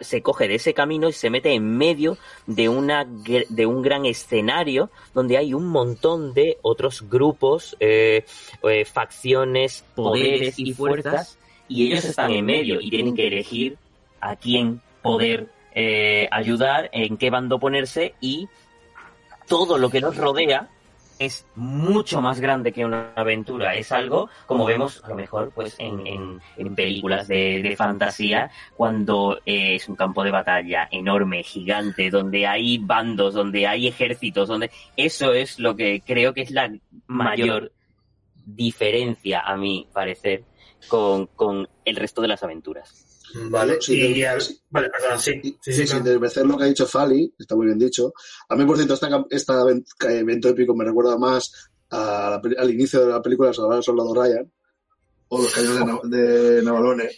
se 0.00 0.22
coge 0.22 0.48
de 0.48 0.56
ese 0.56 0.74
camino 0.74 1.08
y 1.08 1.12
se 1.12 1.30
mete 1.30 1.52
en 1.52 1.76
medio 1.76 2.16
de, 2.46 2.68
una, 2.68 3.04
de 3.04 3.66
un 3.66 3.82
gran 3.82 4.06
escenario 4.06 4.90
donde 5.14 5.36
hay 5.36 5.54
un 5.54 5.66
montón 5.66 6.34
de 6.34 6.58
otros 6.62 7.08
grupos, 7.08 7.76
eh, 7.80 8.24
eh, 8.62 8.84
facciones, 8.84 9.84
poderes 9.94 10.58
y 10.58 10.72
fuerzas, 10.72 11.38
y 11.68 11.86
ellos 11.86 12.04
están 12.04 12.30
en 12.30 12.46
medio 12.46 12.80
y 12.80 12.90
tienen 12.90 13.14
que 13.14 13.26
elegir 13.26 13.76
a 14.20 14.36
quién 14.36 14.80
poder 15.02 15.48
eh, 15.74 16.28
ayudar, 16.30 16.88
en 16.92 17.16
qué 17.16 17.30
bando 17.30 17.58
ponerse 17.58 18.14
y 18.20 18.48
todo 19.46 19.78
lo 19.78 19.90
que 19.90 20.00
los 20.00 20.16
rodea 20.16 20.68
es 21.18 21.46
mucho 21.56 22.20
más 22.20 22.40
grande 22.40 22.72
que 22.72 22.84
una 22.84 23.12
aventura. 23.14 23.74
Es 23.74 23.92
algo, 23.92 24.28
como 24.46 24.64
vemos 24.64 25.02
a 25.04 25.08
lo 25.08 25.16
mejor 25.16 25.50
pues 25.54 25.74
en, 25.78 26.40
en, 26.56 26.74
películas 26.74 27.26
de, 27.28 27.60
de, 27.62 27.76
fantasía, 27.76 28.50
cuando 28.76 29.38
eh, 29.44 29.74
es 29.74 29.88
un 29.88 29.96
campo 29.96 30.22
de 30.22 30.30
batalla 30.30 30.88
enorme, 30.90 31.42
gigante, 31.42 32.10
donde 32.10 32.46
hay 32.46 32.78
bandos, 32.78 33.34
donde 33.34 33.66
hay 33.66 33.88
ejércitos, 33.88 34.48
donde 34.48 34.70
eso 34.96 35.32
es 35.32 35.58
lo 35.58 35.74
que 35.74 36.02
creo 36.04 36.32
que 36.32 36.42
es 36.42 36.50
la 36.50 36.70
mayor 37.06 37.72
diferencia, 38.44 39.40
a 39.40 39.56
mi 39.56 39.86
parecer, 39.92 40.44
con, 40.88 41.26
con 41.26 41.68
el 41.84 41.96
resto 41.96 42.22
de 42.22 42.28
las 42.28 42.42
aventuras. 42.42 43.07
Vale, 43.34 43.78
sí, 43.80 44.22
vale, 44.70 44.90
perdón, 44.90 45.20
sí. 45.20 45.58
Sí, 45.60 45.86
sin 45.86 46.48
lo 46.48 46.58
que 46.58 46.64
ha 46.64 46.68
dicho 46.68 46.86
Fali, 46.86 47.32
está 47.38 47.56
muy 47.56 47.66
bien 47.66 47.78
dicho. 47.78 48.12
A 48.48 48.56
mí, 48.56 48.64
por 48.64 48.76
cierto, 48.76 48.98
este, 49.30 49.52
evento 50.20 50.48
épico 50.48 50.74
me 50.74 50.84
recuerda 50.84 51.18
más 51.18 51.70
al 51.90 52.70
inicio 52.70 53.04
de 53.04 53.12
la 53.12 53.22
película 53.22 53.52
Salvar 53.52 53.78
al 53.78 53.82
Soldado 53.82 54.14
Ryan 54.14 54.50
o 55.28 55.42
los 55.42 55.52
cañones 55.52 55.98
de, 56.04 56.62
Navalone. 56.62 57.10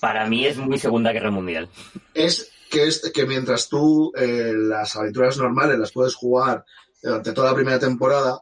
Para 0.00 0.26
mí 0.26 0.46
es 0.46 0.56
muy 0.56 0.78
Segunda 0.78 1.12
Guerra 1.12 1.30
Mundial. 1.30 1.68
Es 2.14 2.50
que, 2.70 2.84
es 2.84 3.10
que 3.12 3.26
mientras 3.26 3.68
tú 3.68 4.12
eh, 4.16 4.52
las 4.54 4.96
aventuras 4.96 5.36
normales 5.38 5.78
las 5.78 5.92
puedes 5.92 6.14
jugar 6.14 6.64
durante 7.02 7.32
toda 7.32 7.50
la 7.50 7.56
primera 7.56 7.78
temporada, 7.78 8.40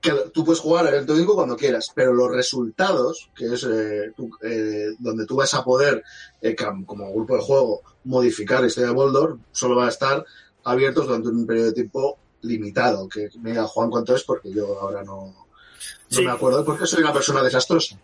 que 0.00 0.12
tú 0.32 0.44
puedes 0.44 0.60
jugar 0.60 0.86
el 0.86 0.94
evento 0.94 1.14
épico 1.14 1.34
cuando 1.34 1.56
quieras, 1.56 1.90
pero 1.94 2.12
los 2.12 2.30
resultados, 2.30 3.30
que 3.34 3.46
es 3.46 3.64
eh, 3.64 4.12
eh, 4.42 4.86
donde 4.98 5.26
tú 5.26 5.36
vas 5.36 5.52
a 5.54 5.64
poder, 5.64 6.04
eh, 6.40 6.54
como 6.86 7.12
grupo 7.12 7.36
de 7.36 7.42
juego, 7.42 7.82
modificar 8.04 8.60
la 8.60 8.68
historia 8.68 8.90
de 8.90 8.94
Boldor, 8.94 9.38
solo 9.50 9.76
va 9.76 9.86
a 9.86 9.90
estar 9.90 10.24
abiertos 10.64 11.06
durante 11.06 11.28
un 11.28 11.46
periodo 11.46 11.66
de 11.66 11.72
tiempo 11.72 12.18
limitado. 12.42 13.08
Que 13.08 13.28
me 13.40 13.50
diga 13.50 13.66
Juan 13.66 13.90
cuánto 13.90 14.14
es, 14.14 14.22
porque 14.22 14.52
yo 14.52 14.80
ahora 14.80 15.02
no, 15.02 15.46
no 16.10 16.22
me 16.22 16.30
acuerdo, 16.30 16.64
porque 16.64 16.86
soy 16.86 17.02
una 17.02 17.12
persona 17.12 17.42
desastrosa. 17.42 17.98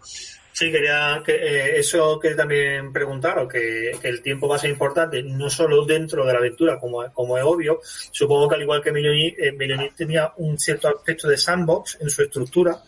Sí, 0.54 0.70
quería 0.70 1.20
que 1.26 1.32
eh, 1.32 1.80
eso 1.80 2.20
que 2.20 2.32
también 2.36 2.92
preguntaron, 2.92 3.48
que, 3.48 3.90
el 4.00 4.22
tiempo 4.22 4.46
va 4.46 4.54
a 4.54 4.58
ser 4.60 4.70
importante, 4.70 5.20
no 5.20 5.50
solo 5.50 5.84
dentro 5.84 6.24
de 6.24 6.32
la 6.32 6.38
aventura, 6.38 6.78
como, 6.78 7.12
como 7.12 7.36
es 7.36 7.42
obvio. 7.42 7.80
Supongo 7.82 8.48
que 8.48 8.54
al 8.54 8.62
igual 8.62 8.80
que 8.80 8.92
Millonit, 8.92 9.36
eh, 9.36 9.92
tenía 9.96 10.32
un 10.36 10.56
cierto 10.56 10.86
aspecto 10.86 11.26
de 11.26 11.38
sandbox 11.38 11.98
en 12.00 12.08
su 12.08 12.22
estructura. 12.22 12.80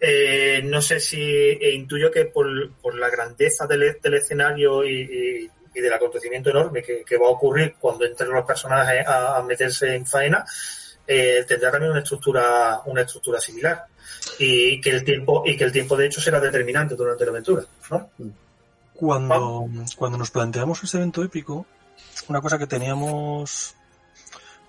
Eh, 0.00 0.62
no 0.64 0.82
sé 0.82 0.98
si 0.98 1.22
e 1.22 1.70
intuyo 1.74 2.10
que 2.10 2.24
por, 2.24 2.48
por 2.82 2.96
la 2.96 3.08
grandeza 3.08 3.68
del, 3.68 3.98
del 4.02 4.14
escenario 4.14 4.84
y, 4.84 5.48
y, 5.72 5.80
del 5.80 5.92
acontecimiento 5.92 6.50
enorme 6.50 6.82
que, 6.82 7.04
que, 7.04 7.16
va 7.16 7.28
a 7.28 7.30
ocurrir 7.30 7.76
cuando 7.78 8.04
entren 8.04 8.32
los 8.32 8.44
personajes 8.44 9.06
a 9.06 9.40
meterse 9.46 9.94
en 9.94 10.04
faena, 10.04 10.44
eh, 11.12 11.44
tendrá 11.44 11.72
también 11.72 11.90
una 11.90 12.02
estructura, 12.02 12.82
una 12.86 13.02
estructura 13.02 13.40
similar. 13.40 13.84
Y 14.38 14.80
que 14.80 14.90
el 14.90 15.04
tiempo 15.04 15.42
y 15.44 15.56
que 15.56 15.64
el 15.64 15.72
tiempo 15.72 15.96
de 15.96 16.06
hecho 16.06 16.20
será 16.20 16.38
determinante 16.40 16.94
durante 16.94 17.24
la 17.24 17.30
aventura 17.30 17.64
cuando, 18.94 19.68
cuando 19.96 20.18
nos 20.18 20.30
planteamos 20.30 20.82
ese 20.82 20.98
evento 20.98 21.22
épico 21.22 21.66
una 22.28 22.40
cosa 22.40 22.58
que 22.58 22.66
teníamos 22.66 23.74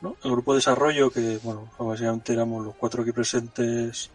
¿no? 0.01 0.15
el 0.23 0.31
grupo 0.31 0.53
de 0.53 0.57
desarrollo 0.57 1.09
que 1.09 1.39
bueno 1.43 1.69
básicamente 1.77 2.33
éramos 2.33 2.65
los 2.65 2.75
cuatro 2.75 3.03
aquí 3.03 3.11
presentes 3.11 4.09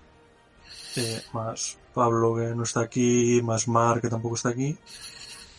eh, 0.97 1.23
más 1.33 1.78
Pablo 1.95 2.35
que 2.37 2.54
no 2.54 2.62
está 2.62 2.80
aquí 2.80 3.40
más 3.42 3.68
Mar 3.68 4.00
que 4.00 4.09
tampoco 4.09 4.37
está 4.37 4.50
aquí. 4.50 4.76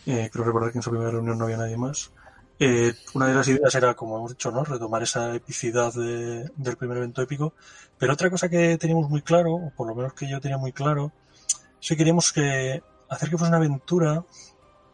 Eh, 0.06 0.28
creo 0.32 0.44
recordar 0.44 0.72
que 0.72 0.78
en 0.78 0.82
su 0.82 0.90
primera 0.90 1.10
reunión 1.10 1.38
no 1.38 1.44
había 1.44 1.56
nadie 1.56 1.76
más 1.76 2.10
eh, 2.60 2.94
una 3.14 3.26
de 3.26 3.34
las 3.34 3.46
ideas 3.48 3.74
era, 3.74 3.94
como 3.94 4.16
hemos 4.16 4.32
dicho, 4.32 4.50
¿no? 4.50 4.64
retomar 4.64 5.02
esa 5.02 5.34
epicidad 5.34 5.92
del 5.92 6.76
primer 6.76 6.96
evento 6.98 7.22
épico. 7.22 7.54
Pero 7.98 8.12
otra 8.12 8.30
cosa 8.30 8.48
que 8.48 8.76
teníamos 8.78 9.08
muy 9.08 9.22
claro, 9.22 9.54
o 9.54 9.72
por 9.76 9.86
lo 9.86 9.94
menos 9.94 10.12
que 10.14 10.28
yo 10.28 10.40
tenía 10.40 10.58
muy 10.58 10.72
claro, 10.72 11.12
es 11.80 11.88
que 11.88 11.96
queríamos 11.96 12.32
que 12.32 12.82
hacer 13.08 13.30
que 13.30 13.38
fuese 13.38 13.50
una 13.50 13.58
aventura 13.58 14.24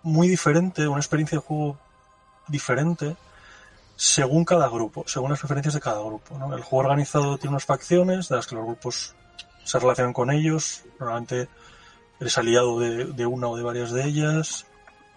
muy 0.02 0.28
diferente, 0.28 0.86
una 0.86 1.00
experiencia 1.00 1.38
de 1.38 1.44
juego 1.44 1.78
diferente, 2.48 3.16
según 3.96 4.44
cada 4.44 4.68
grupo, 4.68 5.04
según 5.06 5.30
las 5.30 5.38
preferencias 5.38 5.74
de 5.74 5.80
cada 5.80 6.00
grupo. 6.00 6.34
El 6.54 6.62
juego 6.62 6.88
organizado 6.88 7.38
tiene 7.38 7.52
unas 7.52 7.64
facciones 7.64 8.28
de 8.28 8.36
las 8.36 8.46
que 8.46 8.56
los 8.56 8.64
grupos 8.64 9.14
se 9.64 9.78
relacionan 9.78 10.12
con 10.12 10.30
ellos. 10.30 10.82
Normalmente 11.00 11.48
eres 12.20 12.36
aliado 12.36 12.78
de, 12.78 13.06
de 13.06 13.26
una 13.26 13.48
o 13.48 13.56
de 13.56 13.62
varias 13.62 13.90
de 13.92 14.04
ellas. 14.04 14.66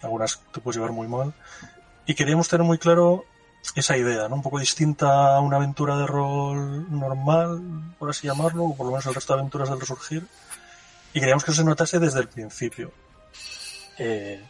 Algunas 0.01 0.39
te 0.53 0.61
puedes 0.61 0.77
llevar 0.77 0.93
muy 0.93 1.07
mal. 1.07 1.33
Y 2.07 2.15
queríamos 2.15 2.47
tener 2.47 2.65
muy 2.65 2.77
claro 2.77 3.25
esa 3.75 3.97
idea, 3.97 4.29
¿no? 4.29 4.35
Un 4.35 4.41
poco 4.41 4.59
distinta 4.59 5.35
a 5.35 5.41
una 5.41 5.57
aventura 5.57 5.97
de 5.97 6.07
rol 6.07 6.89
normal, 6.89 7.93
por 7.99 8.09
así 8.09 8.27
llamarlo, 8.27 8.63
o 8.63 8.75
por 8.75 8.85
lo 8.85 8.93
menos 8.93 9.05
el 9.05 9.13
resto 9.13 9.33
de 9.33 9.39
aventuras 9.41 9.69
del 9.69 9.79
Resurgir. 9.79 10.25
Y 11.13 11.19
queríamos 11.19 11.43
que 11.43 11.51
eso 11.51 11.61
se 11.61 11.67
notase 11.67 11.99
desde 11.99 12.21
el 12.21 12.29
principio. 12.29 12.91
Eh, 13.97 14.41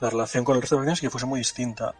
la 0.00 0.10
relación 0.10 0.44
con 0.44 0.56
el 0.56 0.60
resto 0.60 0.76
de 0.76 0.80
aventuras 0.80 0.98
y 0.98 1.06
que 1.06 1.10
fuese 1.10 1.26
muy 1.26 1.40
distinta. 1.40 1.94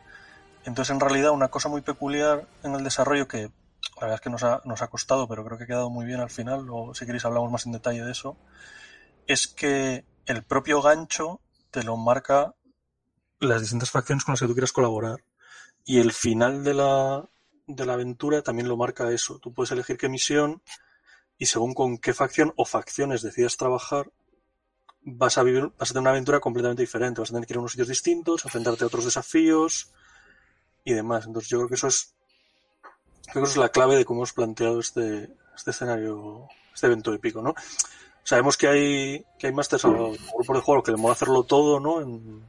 Entonces, 0.65 0.93
en 0.93 1.01
realidad, 1.01 1.31
una 1.31 1.49
cosa 1.49 1.71
muy 1.71 1.81
peculiar 1.81 2.47
en 2.63 2.75
el 2.75 2.85
desarrollo 2.85 3.27
que 3.27 3.51
la 3.97 4.03
verdad 4.03 4.15
es 4.17 4.21
que 4.21 4.31
nos 4.31 4.43
ha, 4.43 4.61
nos 4.65 4.83
ha 4.83 4.89
costado, 4.89 5.27
pero 5.27 5.45
creo 5.45 5.57
que 5.57 5.65
ha 5.65 5.67
quedado 5.67 5.89
muy 5.89 6.05
bien 6.05 6.21
al 6.21 6.31
final, 6.31 6.67
o 6.71 6.95
si 6.95 7.07
queréis 7.07 7.25
hablamos 7.25 7.51
más 7.51 7.65
en 7.65 7.73
detalle 7.73 8.05
de 8.05 8.13
eso, 8.13 8.37
es 9.27 9.47
que 9.47 10.05
el 10.27 10.43
propio 10.43 10.83
gancho 10.83 11.41
te 11.71 11.83
lo 11.83 11.97
marca 11.97 12.55
las 13.41 13.61
distintas 13.61 13.91
facciones 13.91 14.25
con 14.25 14.33
las 14.33 14.41
que 14.41 14.47
tú 14.47 14.55
quieras 14.55 14.73
colaborar. 14.73 15.23
Y 15.85 16.01
el 16.01 16.13
final 16.13 16.65
de 16.65 16.75
la, 16.75 17.29
de 17.67 17.87
la 17.87 17.95
aventura 17.95 18.43
también 18.43 18.69
lo 18.69 18.77
marca 18.77 19.11
eso. 19.11 19.39
Tú 19.39 19.53
puedes 19.53 19.71
elegir 19.71 19.97
qué 19.97 20.09
misión 20.09 20.63
y 21.39 21.47
según 21.47 21.75
con 21.75 21.99
qué 21.99 22.15
facción 22.15 22.53
o 22.57 22.65
facciones 22.65 23.23
decidas 23.23 23.57
trabajar, 23.57 24.11
vas 25.03 25.39
a 25.39 25.43
vivir, 25.43 25.71
vas 25.79 25.91
a 25.91 25.95
tener 25.95 26.03
una 26.03 26.11
aventura 26.11 26.41
completamente 26.41 26.83
diferente. 26.83 27.21
Vas 27.21 27.31
a 27.31 27.35
tener 27.35 27.47
que 27.47 27.53
ir 27.53 27.59
a 27.59 27.61
unos 27.61 27.73
sitios 27.73 27.89
distintos, 27.89 28.45
enfrentarte 28.45 28.85
a 28.85 28.89
otros 28.89 29.05
desafíos 29.05 29.93
y 30.85 30.93
demás. 30.93 31.27
Entonces 31.27 31.49
yo 31.49 31.59
creo 31.59 31.69
que 31.69 31.77
eso 31.77 31.87
es, 31.87 32.15
creo 33.23 33.45
que 33.45 33.51
eso 33.51 33.53
es 33.53 33.57
la 33.57 33.71
clave 33.71 33.97
de 33.97 34.05
cómo 34.05 34.21
hemos 34.21 34.33
planteado 34.33 34.81
este, 34.81 35.31
este 35.55 35.71
escenario, 35.71 36.49
este 36.75 36.87
evento 36.87 37.13
épico, 37.13 37.41
¿no? 37.41 37.55
Sabemos 38.25 38.59
que 38.59 38.69
hay, 38.69 39.25
que 39.39 39.47
hay 39.47 39.53
masters 39.55 39.87
o 39.87 40.13
grupos 40.35 40.57
de 40.57 40.61
juego 40.61 40.83
que 40.83 40.91
le 40.91 40.99
mola 40.99 41.15
hacerlo 41.15 41.45
todo, 41.45 41.81
¿no? 41.81 42.03
En, 42.03 42.43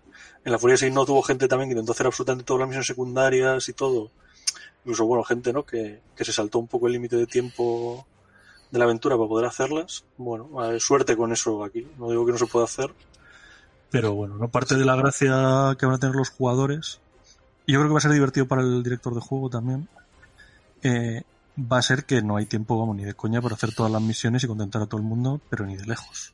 en 0.43 0.51
la 0.51 0.59
Furia 0.59 0.77
6 0.77 0.93
no 0.93 1.05
tuvo 1.05 1.21
gente 1.21 1.47
también 1.47 1.69
que 1.69 1.73
intentó 1.73 1.91
hacer 1.91 2.07
absolutamente 2.07 2.45
todas 2.45 2.59
las 2.61 2.69
misiones 2.69 2.87
secundarias 2.87 3.69
y 3.69 3.73
todo. 3.73 4.11
Incluso, 4.83 5.05
bueno, 5.05 5.23
gente, 5.23 5.51
¿no? 5.51 5.65
Que, 5.65 6.01
que 6.15 6.25
se 6.25 6.31
saltó 6.31 6.59
un 6.59 6.67
poco 6.67 6.87
el 6.87 6.93
límite 6.93 7.17
de 7.17 7.27
tiempo 7.27 8.05
de 8.71 8.79
la 8.79 8.85
aventura 8.85 9.17
para 9.17 9.27
poder 9.27 9.45
hacerlas. 9.45 10.05
Bueno, 10.17 10.49
suerte 10.79 11.17
con 11.17 11.31
eso 11.31 11.63
aquí. 11.63 11.87
No 11.97 12.09
digo 12.09 12.25
que 12.25 12.31
no 12.31 12.37
se 12.37 12.45
pueda 12.45 12.65
hacer. 12.65 12.93
Pero 13.89 14.13
bueno, 14.13 14.35
no 14.35 14.49
parte 14.49 14.75
de 14.75 14.85
la 14.85 14.95
gracia 14.95 15.75
que 15.77 15.85
van 15.85 15.95
a 15.95 15.99
tener 15.99 16.15
los 16.15 16.29
jugadores. 16.29 16.99
Y 17.65 17.73
yo 17.73 17.79
creo 17.79 17.89
que 17.89 17.93
va 17.93 17.97
a 17.99 18.01
ser 18.01 18.11
divertido 18.11 18.47
para 18.47 18.61
el 18.61 18.83
director 18.83 19.13
de 19.13 19.21
juego 19.21 19.49
también. 19.49 19.87
Eh, 20.83 21.23
va 21.59 21.79
a 21.79 21.81
ser 21.81 22.05
que 22.05 22.21
no 22.21 22.37
hay 22.37 22.45
tiempo, 22.45 22.79
vamos, 22.79 22.95
ni 22.95 23.03
de 23.03 23.13
coña 23.13 23.41
para 23.41 23.55
hacer 23.55 23.73
todas 23.73 23.91
las 23.91 24.01
misiones 24.01 24.43
y 24.43 24.47
contentar 24.47 24.81
a 24.81 24.85
todo 24.85 25.01
el 25.01 25.05
mundo, 25.05 25.41
pero 25.49 25.65
ni 25.65 25.75
de 25.75 25.85
lejos. 25.85 26.33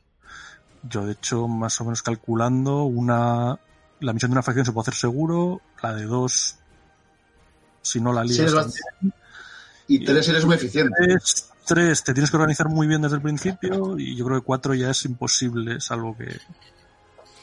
Yo, 0.84 1.06
de 1.06 1.14
hecho, 1.14 1.48
más 1.48 1.80
o 1.82 1.86
menos 1.86 2.04
calculando, 2.04 2.84
una 2.84 3.60
la 4.06 4.14
misión 4.14 4.32
de 4.32 4.36
una 4.36 4.44
facción 4.44 4.66
se 4.66 4.72
puede 4.72 4.84
hacer 4.84 4.94
seguro, 4.96 5.62
la 5.82 5.94
de 5.94 6.06
dos, 6.06 6.56
si 7.82 8.00
no 8.00 8.14
la 8.14 8.22
Sí, 8.24 8.30
lías 8.30 8.54
también. 8.54 8.66
bastante- 8.66 9.16
Y 9.88 10.04
tres 10.06 10.28
eres 10.30 10.46
muy 10.46 10.56
eficiente. 10.56 10.94
Tres, 10.98 11.50
tres, 11.66 12.04
te 12.04 12.14
tienes 12.14 12.30
que 12.32 12.38
organizar 12.38 12.70
muy 12.70 12.88
bien 12.88 13.02
desde 13.02 13.18
el 13.18 13.22
principio 13.22 13.98
y 14.00 14.16
yo 14.16 14.26
creo 14.26 14.40
que 14.40 14.46
cuatro 14.46 14.74
ya 14.74 14.90
es 14.92 15.06
imposible, 15.06 15.80
salvo 15.82 16.16
que... 16.18 16.38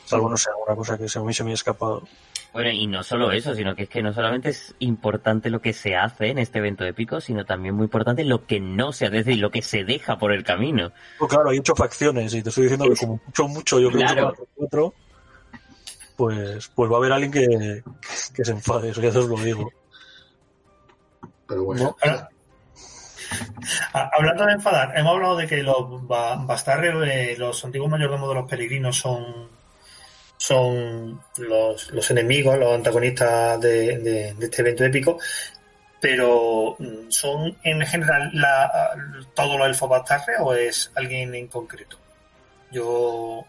Salvo, 0.07 0.29
no 0.29 0.37
sé, 0.37 0.51
alguna 0.51 0.77
cosa 0.77 0.99
que 0.99 1.09
se 1.09 1.19
a 1.19 1.23
mí 1.23 1.33
se 1.33 1.43
me 1.45 1.51
haya 1.51 1.55
escapado. 1.55 2.07
Bueno, 2.53 2.71
y 2.71 2.87
no 2.87 3.03
solo 3.03 3.33
eso, 3.33 3.55
sino 3.55 3.75
que 3.75 3.85
es 3.85 3.89
que 3.89 4.03
no 4.03 4.13
solamente 4.13 4.51
es 4.51 4.75
importante 4.81 5.49
lo 5.49 5.63
que 5.63 5.73
se 5.73 5.97
hace 5.97 6.29
en 6.29 6.39
este 6.39 6.59
evento 6.59 6.85
épico, 6.85 7.21
sino 7.21 7.47
también 7.47 7.75
muy 7.75 7.85
importante 7.85 8.25
lo 8.25 8.45
que 8.45 8.61
no 8.61 8.93
se 8.93 9.07
hace, 9.07 9.19
es 9.21 9.25
decir, 9.25 9.41
lo 9.41 9.51
que 9.51 9.63
se 9.63 9.85
deja 9.85 10.19
por 10.19 10.33
el 10.33 10.45
camino. 10.45 10.93
Pues 11.19 11.31
claro, 11.31 11.49
hay 11.49 11.59
ocho 11.61 11.75
facciones 11.75 12.35
y 12.35 12.43
te 12.43 12.51
estoy 12.51 12.65
diciendo 12.65 12.91
que 12.91 12.97
como 12.97 13.21
mucho, 13.25 13.49
mucho, 13.49 13.81
yo 13.81 13.89
creo 13.91 14.01
Claro. 14.07 14.33
que 14.35 14.43
cuatro, 14.55 14.95
pues, 16.23 16.69
pues 16.69 16.89
va 16.91 16.95
a 16.95 16.99
haber 16.99 17.13
alguien 17.13 17.33
que, 17.33 17.83
que 18.33 18.45
se 18.45 18.53
enfade, 18.53 18.91
eso 18.91 19.01
ya 19.01 19.09
os 19.09 19.27
lo 19.29 19.37
digo. 19.37 19.73
Pero 21.49 21.65
bueno. 21.65 21.97
¿no? 22.05 22.27
Hablando 23.93 24.47
de 24.47 24.53
enfadar, 24.53 24.97
hemos 24.97 25.15
hablado 25.15 25.37
de 25.37 25.47
que 25.49 25.63
los 25.65 26.07
ba- 26.07 26.37
bastarres, 26.37 27.39
los 27.39 27.65
antiguos 27.65 27.91
mayordomos 27.91 28.29
de 28.29 28.35
los 28.37 28.49
peregrinos 28.49 28.97
son 28.99 29.51
son 30.37 31.21
los, 31.39 31.91
los 31.93 32.11
enemigos, 32.11 32.59
los 32.59 32.75
antagonistas 32.75 33.61
de, 33.61 33.99
de- 33.99 34.35
de 34.35 34.45
este 34.47 34.63
evento 34.63 34.85
épico, 34.85 35.19
pero 36.01 36.77
mm, 36.79 37.11
¿son 37.11 37.57
en 37.63 37.81
general 37.87 38.31
la, 38.35 38.91
todos 39.35 39.57
los 39.59 39.67
elfos 39.69 39.89
bastarres 39.89 40.37
o 40.41 40.53
es 40.55 40.91
alguien 40.95 41.35
en 41.35 41.47
concreto? 41.49 41.97
Yo 42.71 43.45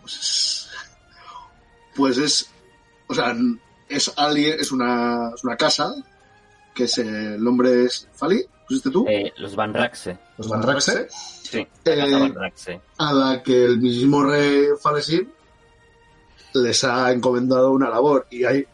Pues, 0.00 0.61
pues 1.94 2.18
es. 2.18 2.50
O 3.06 3.14
sea, 3.14 3.34
es 3.88 4.12
alguien, 4.16 4.58
es 4.60 4.72
una, 4.72 5.30
es 5.34 5.44
una 5.44 5.56
casa, 5.56 5.92
que 6.74 6.84
es 6.84 6.98
el 6.98 7.42
nombre 7.42 7.84
es. 7.84 8.08
¿Fali? 8.14 8.44
¿Pusiste 8.66 8.90
tú? 8.90 9.04
Eh, 9.08 9.32
los 9.36 9.54
Van 9.56 9.74
Raxe. 9.74 10.18
Los 10.38 10.48
Van 10.48 10.62
Raxe. 10.62 11.08
Sí, 11.10 11.58
Eh, 11.84 11.96
la 11.96 12.04
casa 12.06 12.18
Van 12.18 12.34
Raxe. 12.34 12.80
a 12.98 13.12
la 13.12 13.42
que 13.42 13.64
el 13.64 13.78
mismo 13.80 14.22
rey 14.24 14.66
Falesin 14.80 15.28
les 16.54 16.84
ha 16.84 17.12
encomendado 17.12 17.70
una 17.72 17.90
labor 17.90 18.26
y 18.30 18.44
hay 18.44 18.64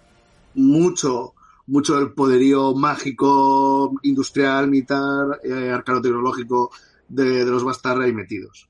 mucho 0.55 1.35
mucho 1.67 1.97
del 1.97 2.13
poderío 2.13 2.75
mágico 2.75 3.93
industrial 4.03 4.69
militar 4.69 5.41
eh, 5.45 5.71
arcano 5.71 6.01
tecnológico 6.01 6.71
de, 7.09 7.45
de 7.45 7.51
los 7.51 7.63
Bastarra 7.63 8.05
ahí 8.05 8.13
metidos 8.13 8.68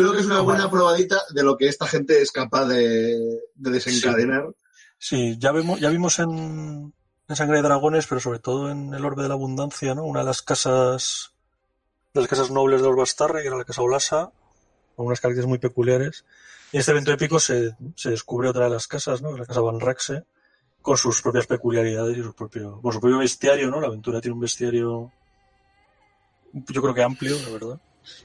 creo 0.00 0.12
que 0.12 0.20
es 0.20 0.26
una 0.26 0.40
buena 0.40 0.70
probadita 0.70 1.22
de 1.30 1.42
lo 1.42 1.56
que 1.56 1.68
esta 1.68 1.86
gente 1.86 2.20
es 2.20 2.30
capaz 2.30 2.66
de, 2.66 3.18
de 3.54 3.70
desencadenar 3.70 4.54
Sí, 4.98 5.36
ya 5.38 5.52
vemos, 5.52 5.80
ya 5.80 5.90
vimos 5.90 6.18
en, 6.18 6.94
en 7.28 7.36
Sangre 7.36 7.58
de 7.58 7.62
Dragones, 7.62 8.06
pero 8.06 8.22
sobre 8.22 8.38
todo 8.38 8.70
en 8.70 8.94
el 8.94 9.04
Orbe 9.04 9.22
de 9.22 9.28
la 9.28 9.34
Abundancia, 9.34 9.94
¿no? 9.94 10.04
Una 10.04 10.20
de 10.20 10.24
las 10.24 10.40
casas, 10.40 11.34
de 12.14 12.20
las 12.22 12.30
casas 12.30 12.50
nobles 12.50 12.80
de 12.80 12.88
los 12.88 12.96
Bastarre, 12.96 13.42
que 13.42 13.48
era 13.48 13.58
la 13.58 13.64
casa 13.64 13.82
Olasa, 13.82 14.32
con 14.96 15.04
unas 15.04 15.20
características 15.20 15.48
muy 15.48 15.58
peculiares. 15.58 16.24
Y 16.72 16.76
en 16.76 16.80
este 16.80 16.92
evento 16.92 17.12
épico 17.12 17.38
se, 17.38 17.76
se 17.96 18.10
descubre 18.10 18.48
otra 18.48 18.64
de 18.64 18.70
las 18.70 18.86
casas, 18.86 19.20
¿no? 19.20 19.36
La 19.36 19.44
casa 19.44 19.60
Van 19.60 19.78
Raxe, 19.78 20.24
con 20.80 20.96
sus 20.96 21.20
propias 21.20 21.46
peculiaridades 21.46 22.16
y 22.16 22.22
su 22.22 22.34
propio, 22.34 22.80
con 22.80 22.92
su 22.92 22.98
propio 23.00 23.18
bestiario, 23.18 23.70
¿no? 23.70 23.82
La 23.82 23.88
aventura 23.88 24.22
tiene 24.22 24.36
un 24.36 24.40
bestiario, 24.40 25.12
yo 26.52 26.82
creo 26.82 26.94
que 26.94 27.02
amplio, 27.02 27.36
la 27.42 27.50
verdad. 27.50 27.80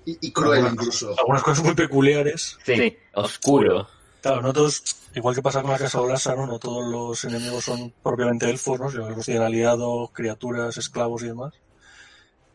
Y, 0.06 0.18
y 0.28 0.32
cruel 0.32 0.60
Algunas- 0.66 0.74
incluso 0.74 1.16
Algunas 1.20 1.44
cosas 1.44 1.64
muy 1.64 1.74
peculiares. 1.76 2.58
Sí, 2.66 2.98
oscuro. 3.14 3.88
Claro, 4.22 4.42
no 4.42 4.52
todos, 4.52 4.84
igual 5.16 5.34
que 5.36 5.42
pasa 5.42 5.62
con 5.62 5.72
la 5.72 5.78
casa 5.78 6.02
Olasa, 6.02 6.36
¿no? 6.36 6.46
No 6.46 6.60
todos 6.60 6.86
los 6.92 7.24
enemigos 7.24 7.64
son 7.64 7.94
propiamente 8.04 8.50
elfos, 8.50 8.80
¿no? 8.80 8.90
Sino 8.90 9.04
que 9.04 9.08
algunos 9.08 9.26
tienen 9.26 9.44
aliados, 9.44 10.12
criaturas, 10.12 10.78
esclavos 10.78 11.24
y 11.24 11.28
demás. 11.28 11.54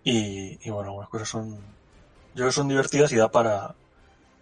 Y, 0.05 0.59
y 0.63 0.71
bueno, 0.71 0.91
algunas 0.91 1.09
cosas 1.09 1.29
son, 1.31 1.53
yo 1.55 1.59
creo 2.35 2.47
que 2.49 2.53
son 2.53 2.69
divertidas 2.69 3.11
y 3.13 3.17
da 3.17 3.31
para, 3.31 3.75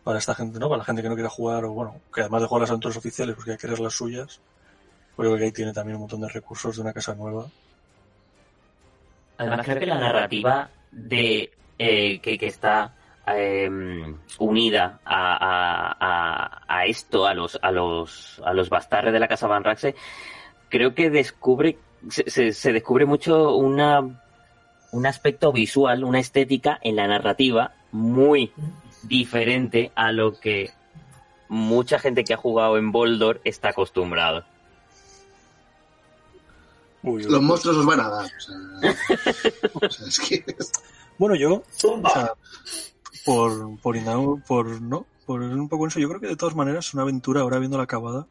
para 0.02 0.18
esta 0.18 0.34
gente, 0.34 0.58
¿no? 0.58 0.68
Para 0.68 0.78
la 0.78 0.84
gente 0.84 1.02
que 1.02 1.08
no 1.08 1.14
quiera 1.14 1.30
jugar, 1.30 1.64
o 1.64 1.70
bueno, 1.72 2.00
que 2.12 2.22
además 2.22 2.42
de 2.42 2.48
jugar 2.48 2.62
las 2.62 2.70
aventuras 2.70 2.96
oficiales, 2.96 3.36
porque 3.36 3.52
hay 3.52 3.56
que 3.56 3.66
crear 3.68 3.78
las 3.78 3.94
suyas, 3.94 4.40
pues 5.14 5.26
yo 5.26 5.30
creo 5.30 5.36
que 5.38 5.44
ahí 5.44 5.52
tiene 5.52 5.72
también 5.72 5.94
un 5.94 6.00
montón 6.02 6.22
de 6.22 6.28
recursos 6.28 6.74
de 6.74 6.82
una 6.82 6.92
casa 6.92 7.14
nueva. 7.14 7.46
Además, 9.38 9.60
creo 9.64 9.78
que 9.78 9.86
la 9.86 9.98
narrativa 10.00 10.70
de 10.90 11.52
eh, 11.82 12.20
que, 12.20 12.38
que 12.38 12.46
está 12.46 12.94
eh, 13.26 13.68
unida 14.38 15.00
a, 15.04 15.36
a- 15.36 15.96
a- 16.00 16.62
a 16.68 16.86
esto, 16.86 17.26
a 17.26 17.34
los, 17.34 17.58
a 17.62 17.70
los, 17.70 18.40
a 18.44 18.52
los 18.52 18.68
bastarres 18.68 19.12
de 19.12 19.20
la 19.20 19.28
casa 19.28 19.46
Van 19.46 19.64
Raxe, 19.64 19.94
creo 20.68 20.94
que 20.94 21.10
descubre, 21.10 21.78
se, 22.08 22.28
se- 22.30 22.52
se 22.52 22.72
descubre 22.72 23.04
mucho 23.06 23.54
una, 23.56 24.00
un 24.92 25.06
aspecto 25.06 25.52
visual, 25.52 26.04
una 26.04 26.18
estética 26.20 26.78
en 26.82 26.96
la 26.96 27.06
narrativa 27.06 27.72
muy 27.92 28.52
diferente 29.02 29.90
a 29.94 30.12
lo 30.12 30.38
que 30.38 30.70
mucha 31.48 31.98
gente 31.98 32.24
que 32.24 32.34
ha 32.34 32.38
jugado 32.38 32.78
en 32.78 32.92
Boldor 32.92 33.40
está 33.44 33.68
acostumbrado. 33.70 34.44
Uy, 37.04 37.24
uy. 37.26 37.30
los 37.32 37.42
monstruos 37.42 37.76
os 37.78 37.86
van 37.86 38.00
a 38.00 38.08
dar 38.08 38.24
o 38.26 38.40
sea, 38.40 38.56
o 39.88 39.90
sea, 39.90 40.06
es 40.06 40.20
que 40.20 40.44
Bueno, 41.22 41.36
yo, 41.36 41.54
o 41.54 41.62
Zumba. 41.70 42.10
sea, 42.10 42.34
por, 43.24 43.78
por, 43.80 44.42
por, 44.42 44.82
no, 44.82 45.06
por 45.24 45.40
un 45.40 45.68
poco 45.68 45.84
en 45.84 45.90
eso, 45.92 46.00
yo 46.00 46.08
creo 46.08 46.20
que 46.20 46.26
de 46.26 46.34
todas 46.34 46.56
maneras 46.56 46.88
es 46.88 46.94
una 46.94 47.04
aventura, 47.04 47.42
ahora 47.42 47.60
viendo 47.60 47.80
acabada, 47.80 48.26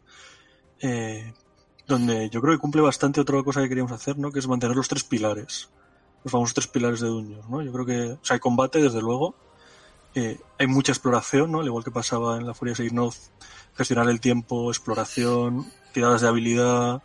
eh, 0.81 1.33
donde 1.87 2.29
yo 2.29 2.41
creo 2.41 2.53
que 2.53 2.59
cumple 2.59 2.81
bastante 2.81 3.21
otra 3.21 3.41
cosa 3.43 3.61
que 3.61 3.69
queríamos 3.69 3.93
hacer, 3.93 4.17
¿no? 4.17 4.29
Que 4.29 4.39
es 4.39 4.47
mantener 4.49 4.75
los 4.75 4.89
tres 4.89 5.05
pilares, 5.05 5.69
los 6.25 6.33
famosos 6.33 6.53
tres 6.53 6.67
pilares 6.67 6.99
de 6.99 7.07
Dungeons, 7.07 7.47
¿no? 7.49 7.61
Yo 7.61 7.71
creo 7.71 7.85
que, 7.85 8.11
o 8.21 8.25
sea, 8.25 8.33
hay 8.33 8.41
combate, 8.41 8.81
desde 8.81 8.99
luego, 8.99 9.35
eh, 10.13 10.41
hay 10.59 10.67
mucha 10.67 10.91
exploración, 10.91 11.49
¿no? 11.49 11.61
Al 11.61 11.67
igual 11.67 11.85
que 11.85 11.91
pasaba 11.91 12.35
en 12.35 12.45
la 12.45 12.53
Furia 12.53 12.75
6 12.75 12.91
North, 12.91 13.15
gestionar 13.77 14.09
el 14.09 14.19
tiempo, 14.19 14.69
exploración, 14.69 15.65
tiradas 15.93 16.19
de 16.19 16.27
habilidad, 16.27 17.01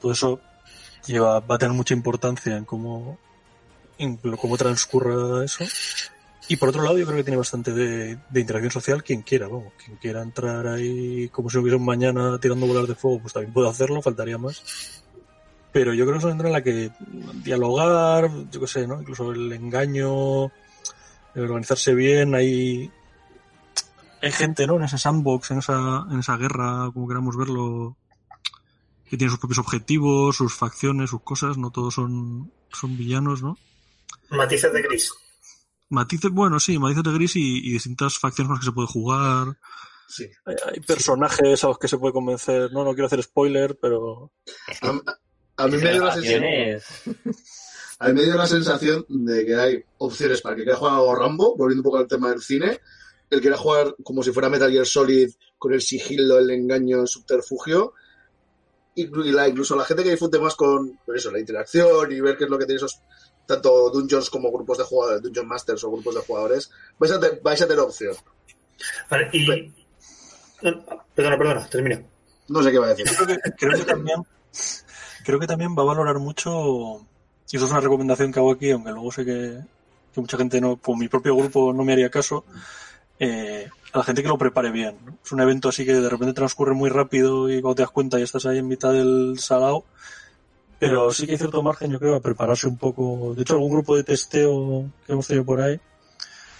todo 0.00 0.12
eso 0.12 0.40
lleva, 1.06 1.40
va 1.40 1.56
a 1.56 1.58
tener 1.58 1.76
mucha 1.76 1.92
importancia 1.92 2.56
en 2.56 2.64
cómo, 2.64 3.18
cómo 4.40 4.56
transcurra 4.56 5.44
eso. 5.44 5.64
Y 6.50 6.56
por 6.56 6.70
otro 6.70 6.82
lado, 6.82 6.98
yo 6.98 7.06
creo 7.06 7.18
que 7.18 7.22
tiene 7.22 7.36
bastante 7.36 7.72
de, 7.72 8.18
interacción 8.34 8.72
social 8.72 9.04
quien 9.04 9.22
quiera, 9.22 9.46
vamos, 9.46 9.72
quien 9.84 9.96
quiera 9.98 10.20
entrar 10.20 10.66
ahí 10.66 11.28
como 11.28 11.48
si 11.48 11.58
hubiese 11.58 11.76
un 11.76 11.84
mañana 11.84 12.38
tirando 12.40 12.66
bolas 12.66 12.88
de 12.88 12.96
fuego, 12.96 13.20
pues 13.20 13.32
también 13.32 13.52
puede 13.52 13.68
hacerlo, 13.68 14.02
faltaría 14.02 14.36
más. 14.36 15.04
Pero 15.72 15.94
yo 15.94 16.04
creo 16.04 16.14
que 16.14 16.18
es 16.18 16.24
una 16.24 16.32
aventura 16.32 16.48
en 16.48 16.52
la 16.52 16.64
que 16.64 16.90
dialogar, 17.44 18.28
yo 18.50 18.58
qué 18.58 18.66
sé, 18.66 18.86
¿no? 18.88 19.00
Incluso 19.00 19.30
el 19.30 19.52
engaño, 19.52 20.46
el 20.46 21.42
organizarse 21.44 21.94
bien, 21.94 22.34
hay, 22.34 22.90
hay 24.20 24.32
gente, 24.32 24.66
¿no? 24.66 24.74
En 24.74 24.82
ese 24.82 24.98
sandbox, 24.98 25.52
en 25.52 25.58
esa, 25.58 26.04
en 26.10 26.18
esa 26.18 26.36
guerra, 26.36 26.90
como 26.92 27.06
queramos 27.06 27.36
verlo, 27.36 27.96
que 29.08 29.16
tiene 29.16 29.30
sus 29.30 29.38
propios 29.38 29.60
objetivos, 29.60 30.34
sus 30.34 30.52
facciones, 30.52 31.10
sus 31.10 31.22
cosas, 31.22 31.58
no 31.58 31.70
todos 31.70 31.94
son, 31.94 32.50
son 32.72 32.96
villanos, 32.96 33.40
¿no? 33.40 33.56
Matices 34.30 34.72
de 34.72 34.82
gris. 34.82 35.12
Matices, 35.88 36.30
bueno, 36.30 36.60
sí, 36.60 36.78
matices 36.78 37.02
de 37.04 37.12
gris 37.12 37.36
y, 37.36 37.58
y 37.68 37.72
distintas 37.72 38.18
facciones 38.18 38.48
con 38.48 38.54
las 38.56 38.60
que 38.64 38.70
se 38.70 38.74
puede 38.74 38.88
jugar. 38.88 39.58
sí. 40.08 40.28
Hay, 40.44 40.54
hay 40.72 40.80
personajes 40.80 41.64
a 41.64 41.68
los 41.68 41.78
que 41.78 41.88
se 41.88 41.98
puede 41.98 42.12
convencer. 42.12 42.72
No, 42.72 42.84
no 42.84 42.92
quiero 42.92 43.06
hacer 43.06 43.22
spoiler, 43.22 43.76
pero 43.80 44.32
A, 44.82 45.64
A 45.64 45.66
mí 45.66 45.76
me 45.78 45.90
dio 45.92 46.04
la 46.04 46.14
sensación, 46.14 46.44
a 47.98 48.08
mí 48.08 48.14
me 48.14 48.22
dio 48.22 48.34
la 48.36 48.46
sensación 48.46 49.04
de 49.08 49.44
que 49.44 49.54
hay 49.56 49.84
opciones 49.98 50.40
para 50.40 50.54
el 50.54 50.60
que 50.60 50.64
quiera 50.64 50.78
jugar 50.78 50.94
algo 50.94 51.14
Rambo, 51.14 51.56
volviendo 51.56 51.80
un 51.80 51.84
poco 51.84 51.98
al 51.98 52.06
tema 52.08 52.30
del 52.30 52.40
cine, 52.40 52.80
el 53.28 53.40
quiera 53.40 53.56
jugar 53.58 53.94
como 54.02 54.22
si 54.22 54.32
fuera 54.32 54.48
Metal 54.48 54.70
Gear 54.70 54.86
Solid 54.86 55.28
con 55.58 55.72
el 55.74 55.82
sigilo, 55.82 56.38
el 56.38 56.50
engaño, 56.50 57.02
el 57.02 57.08
subterfugio, 57.08 57.92
inclu- 58.96 59.26
y 59.26 59.32
la- 59.32 59.48
incluso 59.48 59.76
la 59.76 59.84
gente 59.84 60.02
que 60.02 60.10
disfrute 60.12 60.38
más 60.38 60.54
con, 60.56 60.94
con 61.04 61.14
eso, 61.16 61.30
la 61.30 61.38
interacción 61.40 62.10
y 62.10 62.20
ver 62.20 62.36
qué 62.38 62.44
es 62.44 62.50
lo 62.50 62.58
que 62.58 62.64
tiene 62.64 62.76
esos 62.78 63.00
tanto 63.46 63.90
dungeons 63.90 64.30
como 64.30 64.50
grupos 64.52 64.78
de 64.78 64.84
jugadores, 64.84 65.22
dungeon 65.22 65.48
masters 65.48 65.82
o 65.84 65.90
grupos 65.90 66.14
de 66.14 66.20
jugadores, 66.22 66.70
vais 66.98 67.12
a, 67.12 67.20
te- 67.20 67.40
vais 67.42 67.60
a 67.62 67.66
tener 67.66 67.80
opción. 67.80 68.14
Vale, 69.10 69.28
y. 69.32 69.46
Perdona, 71.14 71.38
perdona, 71.38 71.66
termina. 71.68 72.02
No 72.48 72.62
sé 72.62 72.70
qué 72.70 72.78
va 72.78 72.86
a 72.86 72.94
decir. 72.94 73.06
Creo 73.06 73.26
que, 73.26 73.50
creo 73.56 73.72
que 73.78 73.84
también 73.84 74.22
creo 75.24 75.38
que 75.38 75.46
también 75.46 75.76
va 75.78 75.82
a 75.82 75.86
valorar 75.86 76.18
mucho 76.18 77.06
y 77.50 77.56
esto 77.56 77.66
es 77.66 77.70
una 77.70 77.80
recomendación 77.80 78.32
que 78.32 78.38
hago 78.40 78.52
aquí 78.52 78.70
aunque 78.70 78.90
luego 78.90 79.12
sé 79.12 79.24
que, 79.24 79.60
que 80.14 80.20
mucha 80.20 80.36
gente 80.38 80.60
no 80.60 80.76
por 80.76 80.96
mi 80.98 81.08
propio 81.08 81.36
grupo 81.36 81.72
no 81.72 81.84
me 81.84 81.92
haría 81.92 82.10
caso 82.10 82.44
eh, 83.20 83.68
a 83.92 83.98
la 83.98 84.04
gente 84.04 84.22
que 84.22 84.28
lo 84.28 84.38
prepare 84.38 84.70
bien 84.72 84.96
¿no? 85.04 85.18
es 85.24 85.30
un 85.30 85.40
evento 85.40 85.68
así 85.68 85.84
que 85.84 85.92
de 85.92 86.08
repente 86.08 86.32
transcurre 86.32 86.72
muy 86.74 86.88
rápido 86.90 87.48
y 87.50 87.60
cuando 87.60 87.76
te 87.76 87.82
das 87.82 87.90
cuenta 87.92 88.18
ya 88.18 88.24
estás 88.24 88.46
ahí 88.46 88.58
en 88.58 88.66
mitad 88.66 88.92
del 88.92 89.36
salao 89.38 89.84
pero 90.80 91.12
sí 91.12 91.26
que 91.26 91.32
hay 91.32 91.38
cierto 91.38 91.62
margen 91.62 91.92
yo 91.92 92.00
creo 92.00 92.16
a 92.16 92.20
prepararse 92.20 92.66
un 92.66 92.76
poco 92.76 93.34
de 93.36 93.42
hecho 93.42 93.54
algún 93.54 93.70
grupo 93.70 93.96
de 93.96 94.02
testeo 94.02 94.90
que 95.06 95.12
hemos 95.12 95.28
tenido 95.28 95.44
por 95.44 95.60
ahí 95.60 95.78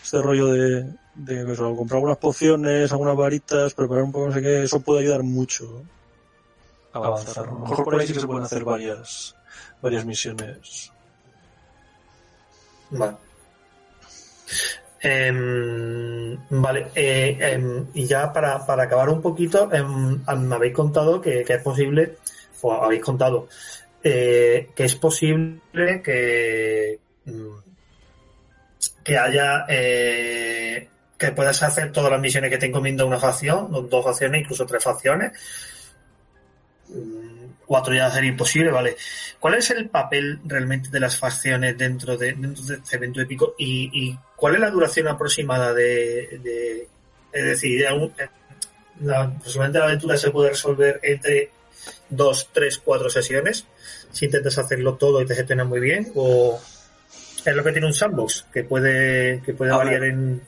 este 0.02 0.22
rollo 0.22 0.46
de, 0.46 0.94
de 1.14 1.52
eso, 1.52 1.76
comprar 1.76 1.98
algunas 1.98 2.18
pociones, 2.18 2.90
algunas 2.92 3.16
varitas, 3.16 3.74
preparar 3.74 4.04
un 4.04 4.12
poco 4.12 4.28
no 4.28 4.32
sé 4.32 4.42
qué, 4.42 4.62
eso 4.62 4.80
puede 4.80 5.00
ayudar 5.00 5.22
mucho 5.22 5.82
a 6.92 6.98
avanzar. 6.98 7.46
A 7.46 7.52
lo 7.52 7.58
mejor 7.60 7.84
por 7.84 8.00
ahí 8.00 8.06
sí 8.06 8.12
que 8.12 8.20
se 8.20 8.26
pueden 8.26 8.44
hacer 8.44 8.64
varias, 8.64 9.36
varias 9.80 10.04
misiones. 10.04 10.92
Vale. 12.90 13.16
Em, 15.02 16.38
vale, 16.50 16.88
eh, 16.94 17.38
em, 17.40 17.86
y 17.94 18.04
ya 18.04 18.32
para, 18.32 18.66
para 18.66 18.82
acabar 18.82 19.08
un 19.08 19.22
poquito, 19.22 19.72
em, 19.72 20.20
me 20.40 20.54
habéis 20.54 20.74
contado 20.74 21.20
que, 21.20 21.42
que 21.44 21.54
es 21.54 21.62
posible, 21.62 22.18
o 22.60 22.72
habéis 22.72 23.02
contado, 23.02 23.48
eh, 24.02 24.70
que 24.74 24.84
es 24.84 24.94
posible 24.96 25.60
que, 26.02 26.98
mm, 27.26 27.58
que 29.04 29.18
haya, 29.18 29.66
eh, 29.68 30.88
que 31.18 31.32
puedas 31.32 31.62
hacer 31.62 31.92
todas 31.92 32.10
las 32.10 32.20
misiones 32.20 32.50
que 32.50 32.58
te 32.58 32.66
encomienda 32.66 33.04
una 33.04 33.18
facción, 33.18 33.70
dos 33.90 34.04
facciones, 34.04 34.42
incluso 34.42 34.66
tres 34.66 34.82
facciones. 34.82 35.32
Mm, 36.88 37.28
Cuatro 37.66 37.94
ya 37.94 38.10
sería 38.10 38.30
imposible, 38.30 38.72
vale. 38.72 38.96
¿Cuál 39.38 39.54
es 39.54 39.70
el 39.70 39.88
papel 39.88 40.40
realmente 40.44 40.88
de 40.90 40.98
las 40.98 41.16
facciones 41.16 41.78
dentro 41.78 42.16
de, 42.16 42.32
dentro 42.32 42.64
de 42.64 42.74
este 42.74 42.96
evento 42.96 43.20
épico 43.20 43.54
y, 43.58 43.88
y 43.92 44.18
cuál 44.34 44.54
es 44.54 44.60
la 44.60 44.70
duración 44.70 45.06
aproximada 45.06 45.72
de, 45.72 46.40
de- 46.42 46.88
es 47.32 47.44
decir, 47.44 47.80
ya 47.80 47.94
un- 47.94 48.12
la, 49.02 49.32
la 49.72 49.84
aventura 49.84 50.16
se 50.16 50.32
puede 50.32 50.48
resolver 50.50 50.98
entre 51.04 51.52
dos, 52.08 52.48
tres, 52.52 52.78
cuatro 52.78 53.10
sesiones 53.10 53.66
si 54.12 54.26
intentas 54.26 54.58
hacerlo 54.58 54.94
todo 54.94 55.20
y 55.22 55.26
te 55.26 55.34
gestionas 55.34 55.66
muy 55.66 55.80
bien 55.80 56.12
o 56.14 56.60
es 57.44 57.54
lo 57.54 57.64
que 57.64 57.72
tiene 57.72 57.86
un 57.86 57.94
sandbox 57.94 58.46
que 58.52 58.64
puede 58.64 59.40
que 59.42 59.54
puede 59.54 59.72
A 59.72 59.78
ver. 59.78 59.86
variar 59.86 60.04
en 60.04 60.42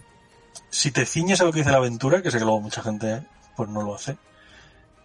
Si 0.71 0.91
te 0.91 1.07
ciñes 1.07 1.41
a 1.41 1.45
lo 1.45 1.53
que 1.53 1.61
dice 1.61 1.71
la 1.71 1.79
aventura, 1.79 2.23
que 2.23 2.31
sé 2.31 2.39
que 2.39 2.45
luego 2.45 2.61
mucha 2.61 2.83
gente 2.83 3.23
pues 3.57 3.69
no 3.69 3.83
lo 3.83 3.95
hace, 3.95 4.17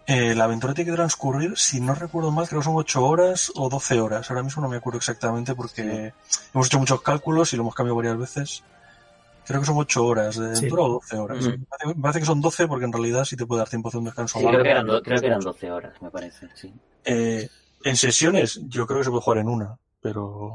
eh, 0.08 0.34
la 0.36 0.46
aventura 0.46 0.74
tiene 0.74 0.92
que 0.92 0.96
transcurrir, 0.96 1.58
si 1.58 1.82
no 1.82 1.94
recuerdo 1.94 2.32
mal, 2.32 2.48
creo 2.48 2.62
que 2.62 2.66
son 2.66 2.76
8 2.78 3.06
horas 3.06 3.52
o 3.56 3.68
12 3.68 4.00
horas. 4.00 4.30
Ahora 4.30 4.42
mismo 4.42 4.62
no 4.62 4.70
me 4.70 4.78
acuerdo 4.78 5.00
exactamente 5.00 5.54
porque 5.54 6.14
hemos 6.54 6.68
hecho 6.68 6.80
muchos 6.80 7.02
cálculos 7.02 7.52
y 7.52 7.58
lo 7.58 7.64
hemos 7.64 7.76
cambiado 7.76 7.98
varias 7.98 8.18
veces. 8.18 8.64
Creo 9.48 9.62
que 9.62 9.66
son 9.66 9.78
8 9.78 10.06
horas 10.06 10.38
de 10.38 10.56
Sí. 10.56 10.68
o 10.72 10.90
12 10.90 11.16
horas. 11.18 11.46
Me 11.46 11.58
parece- 11.60 11.88
Me 11.96 12.02
parece 12.02 12.20
que 12.20 12.26
son 12.26 12.42
12 12.42 12.68
porque 12.68 12.86
en 12.86 12.92
realidad 12.94 13.24
sí 13.26 13.36
te 13.38 13.46
puede 13.46 13.60
dar 13.60 13.70
tiempo 13.70 13.88
a 13.88 13.90
hacer 13.90 14.00
un 14.00 14.06
descanso 14.06 14.40
Sí, 14.40 14.44
largo. 14.46 14.60
creo, 14.60 14.64
que 14.64 14.72
eran 14.72 14.88
do- 14.88 15.02
creo 15.02 15.20
que 15.22 15.28
eran 15.28 15.40
12 15.40 15.72
horas, 15.72 16.02
me 16.02 16.12
parece. 16.12 16.48
Sí. 16.56 16.74
Eh, 17.06 17.50
en 17.84 17.96
sesiones, 17.96 18.60
yo 18.68 18.86
creo 18.86 19.00
que 19.00 19.06
se 19.06 19.10
puede 19.10 19.22
jugar 19.24 19.40
en 19.40 19.48
una, 19.50 19.78
pero 20.02 20.54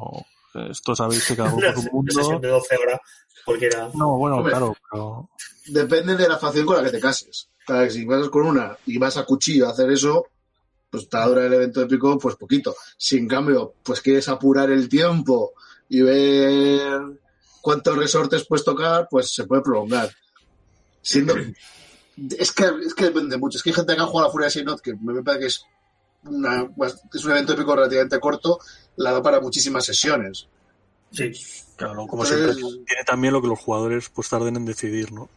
esto 0.70 0.94
sabéis 0.94 1.26
que 1.26 1.36
cada 1.36 1.50
grupo 1.50 1.62
una, 1.66 1.70
es 1.78 1.88
un 1.92 1.98
una 2.00 2.12
sesión 2.12 2.32
mundo. 2.34 2.46
de 2.46 2.52
12 2.52 2.76
horas 2.76 3.00
cualquiera 3.44 3.88
No, 3.94 4.18
bueno, 4.18 4.36
Hombre. 4.36 4.50
claro, 4.52 4.76
pero 4.90 5.28
Depende 5.66 6.16
de 6.16 6.28
la 6.28 6.38
facción 6.38 6.66
con 6.66 6.76
la 6.76 6.82
que 6.82 6.90
te 6.90 7.00
cases. 7.00 7.48
Claro, 7.64 7.84
que 7.84 7.90
si 7.90 8.04
vas 8.04 8.28
con 8.28 8.44
una 8.46 8.76
y 8.86 8.98
vas 8.98 9.16
a 9.16 9.24
cuchillo 9.24 9.68
a 9.68 9.70
hacer 9.70 9.90
eso, 9.92 10.26
pues 10.90 11.08
te 11.08 11.16
va 11.16 11.22
a 11.24 11.28
durar 11.28 11.44
el 11.46 11.54
evento 11.54 11.80
épico 11.80 12.18
pues 12.18 12.34
poquito. 12.36 12.74
Si 12.98 13.16
en 13.16 13.28
cambio, 13.28 13.74
pues 13.84 14.00
quieres 14.00 14.28
apurar 14.28 14.70
el 14.70 14.88
tiempo 14.88 15.52
y 15.88 16.02
ver 16.02 17.00
cuántos 17.62 17.96
resortes 17.96 18.44
puedes 18.46 18.64
tocar, 18.64 19.08
pues 19.10 19.32
se 19.34 19.44
puede 19.44 19.62
prolongar. 19.62 20.10
Siendo... 21.00 21.34
Es 22.38 22.52
que, 22.52 22.70
es 22.84 22.92
que 22.94 23.04
depende 23.06 23.38
mucho. 23.38 23.56
Es 23.56 23.62
que 23.62 23.70
hay 23.70 23.74
gente 23.74 23.94
que 23.96 24.02
ha 24.02 24.06
jugado 24.06 24.26
a 24.26 24.28
la 24.28 24.32
Furia 24.32 24.44
de 24.46 24.50
Sinod 24.50 24.80
que 24.80 24.94
me 25.00 25.22
parece 25.22 25.40
que 25.40 25.46
es, 25.46 25.64
una, 26.24 26.68
es 27.14 27.24
un 27.24 27.30
evento 27.30 27.54
épico 27.54 27.74
relativamente 27.74 28.20
corto, 28.20 28.58
la 28.96 29.12
da 29.12 29.22
para 29.22 29.40
muchísimas 29.40 29.84
sesiones. 29.86 30.46
sí 31.10 31.32
Claro, 31.76 32.06
como 32.06 32.22
Entonces- 32.24 32.54
siempre, 32.56 32.84
tiene 32.86 33.04
también 33.06 33.32
lo 33.32 33.40
que 33.40 33.48
los 33.48 33.58
jugadores 33.58 34.10
pues 34.10 34.28
tarden 34.28 34.56
en 34.56 34.66
decidir, 34.66 35.10
¿no? 35.12 35.30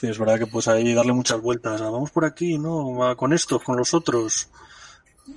Sí, 0.00 0.08
es 0.08 0.18
verdad 0.18 0.38
que 0.38 0.46
pues 0.46 0.66
ahí 0.66 0.92
darle 0.94 1.12
muchas 1.12 1.40
vueltas. 1.40 1.80
ah, 1.82 1.90
vamos 1.90 2.10
por 2.10 2.24
aquí, 2.24 2.58
¿no? 2.58 3.14
Con 3.16 3.32
estos, 3.32 3.62
con 3.62 3.76
los 3.76 3.94
otros. 3.94 4.48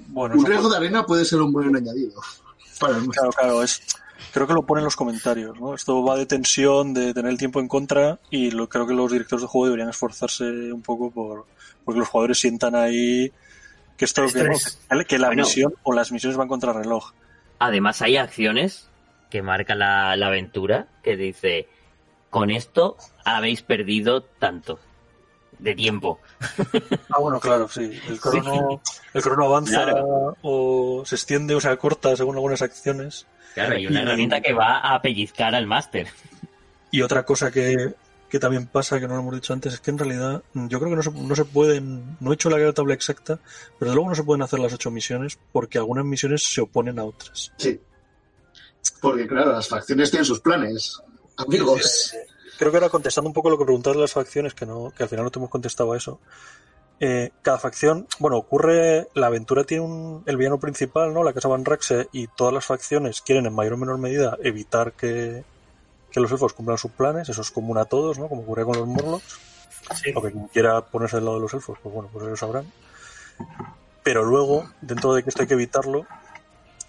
Bueno, 0.07 0.35
Un 0.35 0.45
riesgo 0.45 0.69
de 0.69 0.77
arena 0.77 1.05
puede 1.05 1.25
ser 1.25 1.41
un 1.41 1.51
buen 1.51 1.75
añadido. 1.75 2.21
Para 2.79 2.97
el- 2.97 3.07
claro, 3.09 3.29
claro, 3.31 3.63
es... 3.63 3.81
Creo 4.33 4.47
que 4.47 4.53
lo 4.53 4.63
pone 4.63 4.81
en 4.81 4.85
los 4.85 4.95
comentarios, 4.95 5.59
¿no? 5.59 5.73
Esto 5.73 6.03
va 6.03 6.15
de 6.17 6.25
tensión, 6.25 6.93
de 6.93 7.13
tener 7.13 7.31
el 7.31 7.37
tiempo 7.37 7.59
en 7.59 7.67
contra 7.67 8.19
y 8.29 8.51
lo, 8.51 8.67
creo 8.69 8.85
que 8.85 8.93
los 8.93 9.11
directores 9.11 9.41
de 9.41 9.47
juego 9.47 9.65
deberían 9.67 9.89
esforzarse 9.89 10.43
un 10.71 10.81
poco 10.81 11.09
por 11.11 11.45
porque 11.85 11.99
los 11.99 12.09
jugadores 12.09 12.39
sientan 12.39 12.75
ahí 12.75 13.31
que 13.97 14.05
esto 14.05 14.25
que, 14.27 14.43
no, 14.43 15.03
que 15.07 15.17
la 15.17 15.27
Bueno. 15.27 15.43
misión 15.43 15.73
o 15.83 15.93
las 15.93 16.11
misiones 16.11 16.37
van 16.37 16.47
contra 16.47 16.71
reloj. 16.73 17.11
Además 17.57 18.01
hay 18.01 18.17
acciones 18.17 18.87
que 19.29 19.41
marca 19.41 19.75
la, 19.75 20.15
la 20.15 20.27
aventura 20.27 20.87
que 21.03 21.17
dice, 21.17 21.67
con 22.29 22.51
esto 22.51 22.97
habéis 23.25 23.61
perdido 23.63 24.21
tanto 24.23 24.79
de 25.57 25.75
tiempo. 25.75 26.19
Ah, 27.11 27.19
bueno, 27.19 27.39
claro, 27.39 27.67
sí. 27.67 27.99
El 28.07 28.19
crono, 28.19 28.81
el 29.13 29.21
crono 29.21 29.45
avanza 29.45 29.83
Claro. 29.83 30.37
o 30.43 31.03
se 31.05 31.15
extiende 31.15 31.55
o 31.55 31.59
se 31.59 31.67
acorta 31.69 32.15
según 32.15 32.35
algunas 32.35 32.61
acciones. 32.61 33.25
Claro, 33.53 33.75
hay 33.75 33.87
una 33.87 33.99
Y- 33.99 34.03
herramienta 34.03 34.41
que 34.41 34.53
va 34.53 34.79
a 34.79 35.01
pellizcar 35.01 35.53
al 35.55 35.67
máster. 35.67 36.07
Y 36.91 37.01
otra 37.01 37.23
cosa 37.23 37.51
que, 37.51 37.93
que 38.29 38.39
también 38.39 38.67
pasa, 38.67 38.99
que 38.99 39.07
no 39.07 39.15
lo 39.15 39.19
hemos 39.21 39.35
dicho 39.35 39.53
antes, 39.53 39.73
es 39.73 39.79
que 39.79 39.91
en 39.91 39.97
realidad 39.97 40.43
mm, 40.53 40.67
yo 40.67 40.79
creo 40.79 40.89
que 40.91 40.95
no 40.95 41.03
se, 41.03 41.11
no 41.11 41.35
se 41.35 41.45
pueden, 41.45 42.17
no 42.19 42.31
he 42.31 42.35
hecho 42.35 42.49
la 42.49 42.73
tabla 42.73 42.93
exacta, 42.93 43.39
pero 43.77 43.93
luego 43.93 44.09
no 44.09 44.15
se 44.15 44.23
pueden 44.23 44.41
hacer 44.41 44.59
las 44.59 44.73
ocho 44.73 44.91
misiones 44.91 45.37
porque 45.51 45.77
algunas 45.77 46.05
misiones 46.05 46.43
se 46.43 46.61
oponen 46.61 46.99
a 46.99 47.05
otras. 47.05 47.51
Sí. 47.57 47.79
Porque, 49.01 49.27
claro, 49.27 49.51
las 49.51 49.67
facciones 49.67 50.09
tienen 50.09 50.25
sus 50.25 50.39
planes. 50.39 50.99
Amigos. 51.37 52.13
Creo 52.57 52.71
que 52.71 52.77
ahora 52.77 52.89
contestando 52.89 53.27
un 53.29 53.33
poco 53.33 53.49
lo 53.49 53.57
que 53.57 53.63
preguntabas 53.65 53.97
de 53.97 54.01
las 54.01 54.11
facciones, 54.13 54.53
que 54.53 54.65
no, 54.65 54.91
que 54.95 55.03
al 55.03 55.09
final 55.09 55.25
no 55.25 55.31
te 55.31 55.39
hemos 55.39 55.49
contestado 55.49 55.93
a 55.93 55.97
eso. 55.97 56.19
Eh, 57.01 57.31
cada 57.41 57.57
facción, 57.59 58.07
bueno, 58.19 58.37
ocurre, 58.37 59.07
la 59.13 59.27
aventura 59.27 59.63
tiene 59.63 59.83
un, 59.83 60.23
el 60.25 60.35
villano 60.35 60.59
principal, 60.59 61.13
¿no? 61.13 61.23
La 61.23 61.33
Casa 61.33 61.47
Van 61.47 61.63
Raxe, 61.63 62.09
y 62.11 62.27
todas 62.27 62.53
las 62.53 62.65
facciones 62.65 63.21
quieren 63.21 63.45
en 63.45 63.53
mayor 63.53 63.73
o 63.73 63.77
menor 63.77 63.97
medida 63.97 64.37
evitar 64.43 64.91
que, 64.93 65.43
que 66.11 66.19
los 66.19 66.31
elfos 66.31 66.53
cumplan 66.53 66.77
sus 66.77 66.91
planes, 66.91 67.29
eso 67.29 67.41
es 67.41 67.51
común 67.51 67.77
a 67.77 67.85
todos, 67.85 68.19
¿no? 68.19 68.27
Como 68.27 68.41
ocurre 68.41 68.65
con 68.65 68.77
los 68.77 68.87
Morlocks. 68.87 69.39
sí 69.95 70.11
o 70.13 70.21
que 70.21 70.31
quien 70.31 70.47
quiera 70.47 70.81
ponerse 70.81 71.17
del 71.17 71.25
lado 71.25 71.37
de 71.37 71.43
los 71.43 71.53
elfos, 71.53 71.77
pues 71.81 71.93
bueno, 71.93 72.09
pues 72.11 72.25
ellos 72.25 72.39
sabrán. 72.39 72.65
Pero 74.03 74.25
luego, 74.25 74.69
dentro 74.81 75.13
de 75.13 75.23
que 75.23 75.29
esto 75.29 75.43
hay 75.43 75.47
que 75.47 75.53
evitarlo, 75.53 76.05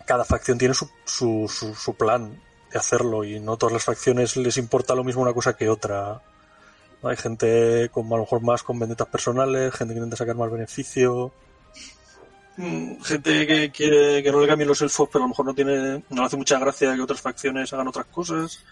cada 0.06 0.24
facción 0.24 0.58
tiene 0.58 0.74
su, 0.74 0.90
su, 1.04 1.46
su, 1.48 1.74
su 1.74 1.94
plan 1.94 2.40
de 2.72 2.78
hacerlo 2.78 3.22
y 3.24 3.38
no 3.38 3.56
todas 3.56 3.72
las 3.72 3.84
facciones 3.84 4.36
les 4.36 4.56
importa 4.56 4.94
lo 4.94 5.04
mismo 5.04 5.22
una 5.22 5.32
cosa 5.32 5.56
que 5.56 5.68
otra. 5.68 6.20
Hay 7.02 7.16
gente 7.16 7.88
con 7.92 8.06
a 8.06 8.10
lo 8.10 8.18
mejor 8.18 8.42
más 8.42 8.62
con 8.62 8.78
vendetas 8.78 9.08
personales, 9.08 9.72
gente 9.74 9.94
que 9.94 9.98
intenta 9.98 10.16
sacar 10.16 10.36
más 10.36 10.50
beneficio, 10.50 11.32
mm, 12.56 13.00
gente 13.00 13.46
que 13.46 13.70
quiere 13.70 14.22
que 14.22 14.30
no 14.30 14.40
le 14.40 14.46
cambien 14.46 14.68
los 14.68 14.82
elfos, 14.82 15.08
pero 15.10 15.24
a 15.24 15.26
lo 15.26 15.30
mejor 15.30 15.46
no 15.46 15.54
tiene, 15.54 16.04
no 16.10 16.20
le 16.20 16.24
hace 16.26 16.36
mucha 16.36 16.58
gracia 16.58 16.94
que 16.94 17.00
otras 17.00 17.20
facciones 17.20 17.72
hagan 17.72 17.88
otras 17.88 18.06
cosas. 18.06 18.62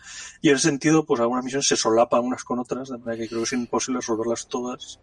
Y 0.43 0.51
en 0.51 0.57
ese 0.57 0.69
sentido, 0.69 1.05
pues 1.05 1.21
algunas 1.21 1.43
misiones 1.45 1.67
se 1.69 1.77
solapan 1.77 2.21
unas 2.25 2.45
con 2.45 2.59
otras, 2.59 2.89
de 2.91 2.99
manera 2.99 3.17
que 3.23 3.29
creo 3.29 3.41
que 3.41 3.45
es 3.45 3.53
imposible 3.55 4.01
resolverlas 4.01 4.47
todas. 4.47 5.01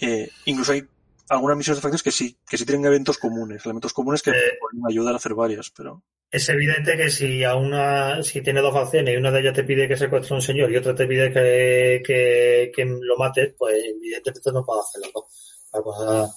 Eh, 0.00 0.30
incluso 0.46 0.72
hay 0.72 0.84
algunas 1.28 1.56
misiones 1.56 1.78
de 1.78 1.82
facciones 1.82 2.02
que 2.02 2.12
sí, 2.12 2.38
que 2.48 2.56
sí 2.56 2.64
tienen 2.64 2.86
eventos 2.86 3.18
comunes, 3.18 3.64
elementos 3.64 3.92
comunes 3.92 4.22
que 4.22 4.30
Eh. 4.30 4.34
pueden 4.60 4.86
ayudar 4.88 5.14
a 5.14 5.16
hacer 5.16 5.34
varias, 5.34 5.70
pero 5.70 6.02
es 6.30 6.48
evidente 6.48 6.96
que 6.96 7.10
si 7.10 7.42
a 7.44 7.56
una 7.56 8.22
si 8.22 8.40
tiene 8.40 8.60
dos 8.60 8.72
facciones 8.72 9.14
y 9.14 9.16
una 9.16 9.30
de 9.30 9.40
ellas 9.40 9.54
te 9.54 9.64
pide 9.64 9.88
que 9.88 9.96
secuestre 9.96 10.32
a 10.32 10.36
un 10.36 10.42
señor 10.42 10.70
y 10.70 10.76
otra 10.76 10.94
te 10.94 11.06
pide 11.06 11.32
que, 11.32 12.02
que, 12.06 12.72
que 12.74 12.84
lo 12.84 13.16
mates, 13.16 13.52
pues 13.58 13.74
evidentemente 13.84 14.52
no 14.52 14.64
puedes 14.64 14.84
hacer 14.84 15.02
las 15.02 15.12
dos. 15.12 15.24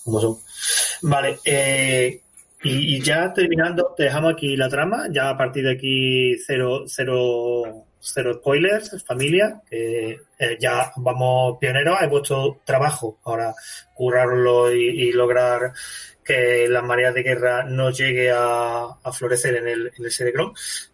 Como 0.03 0.21
son. 0.21 0.37
Vale, 1.03 1.39
eh, 1.45 2.21
Y, 2.63 3.01
ya 3.01 3.33
terminando, 3.33 3.93
te 3.95 4.03
dejamos 4.03 4.33
aquí 4.33 4.55
la 4.55 4.69
trama, 4.69 5.07
ya 5.11 5.29
a 5.29 5.37
partir 5.37 5.65
de 5.65 5.71
aquí 5.71 6.37
cero, 6.45 6.83
cero, 6.87 7.85
cero 8.03 8.33
spoilers, 8.35 9.03
familia, 9.05 9.61
que 9.69 10.19
eh, 10.37 10.57
ya 10.59 10.91
vamos 10.97 11.57
pioneros, 11.59 12.01
es 12.01 12.09
vuestro 12.09 12.59
trabajo 12.65 13.19
ahora 13.23 13.53
curarlo 13.93 14.71
y, 14.71 15.11
lograr 15.13 15.71
que 16.23 16.67
las 16.67 16.83
mareas 16.83 17.13
de 17.13 17.23
guerra 17.23 17.63
no 17.63 17.91
llegue 17.91 18.31
a, 18.31 18.87
florecer 19.11 19.55
en 19.55 19.67
el, 19.67 19.91
en 19.97 20.05
el 20.05 20.33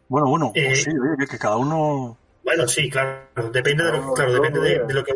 Bueno, 0.08 0.28
bueno, 0.28 0.52
pues 0.54 0.88
eh, 0.88 0.91
sí, 0.91 1.26
que 1.30 1.38
cada 1.38 1.58
uno 1.58 2.17
bueno, 2.50 2.67
sí, 2.67 2.89
claro, 2.89 3.28
depende 3.54 3.84
de 3.84 3.91
lo, 3.91 4.12
claro, 4.12 4.34
depende 4.34 4.60
de, 4.60 4.93
lo 4.93 5.04
que 5.04 5.13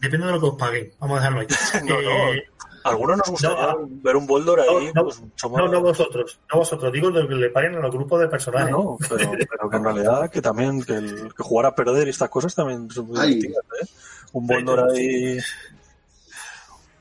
depende 0.00 0.26
de 0.26 0.32
lo 0.32 0.40
que 0.40 0.46
os 0.46 0.54
paguen. 0.56 0.92
Vamos 1.00 1.16
a 1.16 1.20
dejarlo 1.20 1.40
ahí. 1.40 1.46
no, 1.88 2.32
eh, 2.32 2.44
algunos 2.84 3.18
nos 3.18 3.30
gustaría 3.30 3.74
ver 4.02 4.16
un 4.16 4.26
Boldor 4.26 4.60
ahí. 4.60 4.92
No, 4.94 5.04
pues, 5.04 5.22
no, 5.50 5.68
no, 5.68 5.80
vosotros, 5.80 6.38
no 6.50 6.58
vosotros, 6.58 6.92
digo 6.92 7.10
lo 7.10 7.26
que 7.26 7.34
le 7.34 7.50
paguen 7.50 7.76
a 7.76 7.80
los 7.80 7.90
grupos 7.90 8.20
de 8.20 8.28
personajes. 8.28 8.70
No, 8.70 8.96
pero, 9.08 9.32
pero, 9.50 9.70
que 9.70 9.76
en 9.76 9.84
realidad 9.84 10.30
que 10.30 10.42
también 10.42 10.82
que, 10.82 10.94
el, 10.94 11.34
que 11.34 11.42
jugar 11.42 11.66
a 11.66 11.74
perder 11.74 12.06
y 12.06 12.10
estas 12.10 12.30
cosas 12.30 12.54
también 12.54 12.90
son 12.90 13.06
muy 13.06 13.20
divertidas, 13.20 13.64
¿eh? 13.80 13.86
Un 14.32 14.46
Boldor 14.46 14.90
ahí. 14.90 15.38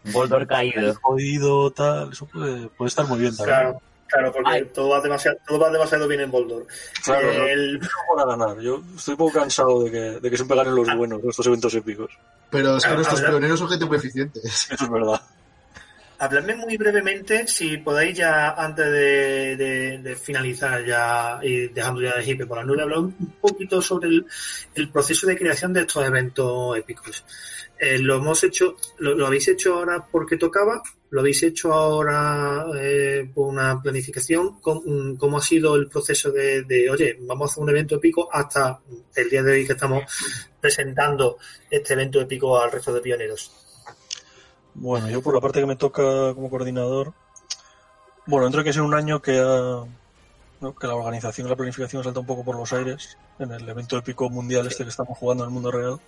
Un 0.05 0.11
Boldor 0.11 0.47
caído. 0.47 0.93
Jodido, 1.01 1.71
tal, 1.71 2.11
eso 2.11 2.25
puede, 2.25 2.67
puede 2.69 2.89
estar 2.89 3.07
muy 3.07 3.19
bien 3.19 3.35
también. 3.35 3.57
Claro. 3.57 3.81
Claro, 4.11 4.33
porque 4.33 4.65
todo 4.65 4.89
va, 4.89 4.99
demasiado, 4.99 5.37
todo 5.47 5.59
va 5.59 5.69
demasiado 5.69 6.05
bien 6.05 6.19
en 6.19 6.31
Boldor. 6.31 6.67
Claro, 7.03 7.31
el... 7.47 7.79
no, 7.79 7.87
van 8.15 8.27
a 8.27 8.35
ganar. 8.35 8.59
Yo 8.61 8.81
estoy 8.93 9.13
un 9.13 9.17
poco 9.17 9.39
cansado 9.39 9.83
de 9.83 9.91
que, 9.91 9.99
de 10.19 10.29
que 10.29 10.35
siempre 10.35 10.57
ganen 10.57 10.75
los 10.75 10.89
ah. 10.89 10.95
buenos, 10.95 11.23
estos 11.23 11.47
eventos 11.47 11.73
épicos. 11.75 12.11
Pero 12.49 12.75
es 12.75 12.85
que 12.85 12.93
nuestros 12.93 13.21
pioneros 13.21 13.57
son 13.57 13.69
gente 13.69 13.85
muy 13.85 13.97
eficiente. 13.97 14.41
Eso 14.43 14.65
es 14.69 14.89
verdad. 14.89 15.21
Habladme 16.21 16.55
muy 16.55 16.77
brevemente, 16.77 17.47
si 17.47 17.77
podéis 17.77 18.15
ya, 18.15 18.51
antes 18.51 18.85
de, 18.91 20.15
finalizar 20.21 20.85
ya 20.85 21.39
y 21.41 21.69
dejando 21.69 21.99
ya 21.99 22.15
de 22.15 22.23
hippie 22.23 22.45
por 22.45 22.59
la 22.59 22.63
nube, 22.63 22.83
hablar 22.83 22.99
un 22.99 23.33
poquito 23.41 23.81
sobre 23.81 24.09
el, 24.75 24.91
proceso 24.91 25.25
de 25.25 25.35
creación 25.35 25.73
de 25.73 25.79
estos 25.79 26.05
eventos 26.05 26.77
épicos. 26.77 27.25
Eh, 27.79 27.97
lo 27.97 28.17
hemos 28.17 28.43
hecho, 28.43 28.75
lo, 28.99 29.25
habéis 29.25 29.47
hecho 29.47 29.73
ahora 29.73 30.05
porque 30.11 30.37
tocaba, 30.37 30.83
lo 31.09 31.21
habéis 31.21 31.41
hecho 31.41 31.73
ahora 31.73 32.67
eh, 32.75 33.27
por 33.33 33.47
una 33.47 33.81
planificación. 33.81 34.61
¿Cómo, 34.61 35.37
ha 35.39 35.41
sido 35.41 35.75
el 35.75 35.87
proceso 35.87 36.31
de, 36.31 36.61
de, 36.65 36.87
oye, 36.87 37.17
vamos 37.21 37.49
a 37.49 37.51
hacer 37.51 37.63
un 37.63 37.69
evento 37.71 37.95
épico 37.95 38.29
hasta 38.31 38.79
el 39.15 39.27
día 39.27 39.41
de 39.41 39.53
hoy 39.53 39.65
que 39.65 39.73
estamos 39.73 40.03
presentando 40.61 41.39
este 41.67 41.93
evento 41.93 42.21
épico 42.21 42.61
al 42.61 42.71
resto 42.71 42.93
de 42.93 43.01
pioneros? 43.01 43.60
Bueno, 44.73 45.09
yo 45.09 45.21
por 45.21 45.33
la 45.33 45.41
parte 45.41 45.59
que 45.59 45.65
me 45.65 45.75
toca 45.75 46.33
como 46.33 46.49
coordinador, 46.49 47.13
bueno, 48.25 48.45
dentro 48.45 48.59
de 48.59 48.63
que 48.65 48.69
es 48.69 48.77
un 48.77 48.93
año 48.93 49.21
que, 49.21 49.33
que 49.33 50.87
la 50.87 50.95
organización 50.95 51.47
y 51.47 51.49
la 51.49 51.55
planificación 51.55 52.03
salta 52.03 52.19
un 52.19 52.25
poco 52.25 52.43
por 52.43 52.55
los 52.55 52.71
aires 52.73 53.17
en 53.39 53.51
el 53.51 53.67
evento 53.67 53.97
épico 53.97 54.29
mundial 54.29 54.67
este 54.67 54.83
que 54.83 54.89
estamos 54.89 55.17
jugando 55.17 55.43
en 55.43 55.49
el 55.49 55.53
mundo 55.53 55.71
real. 55.71 55.99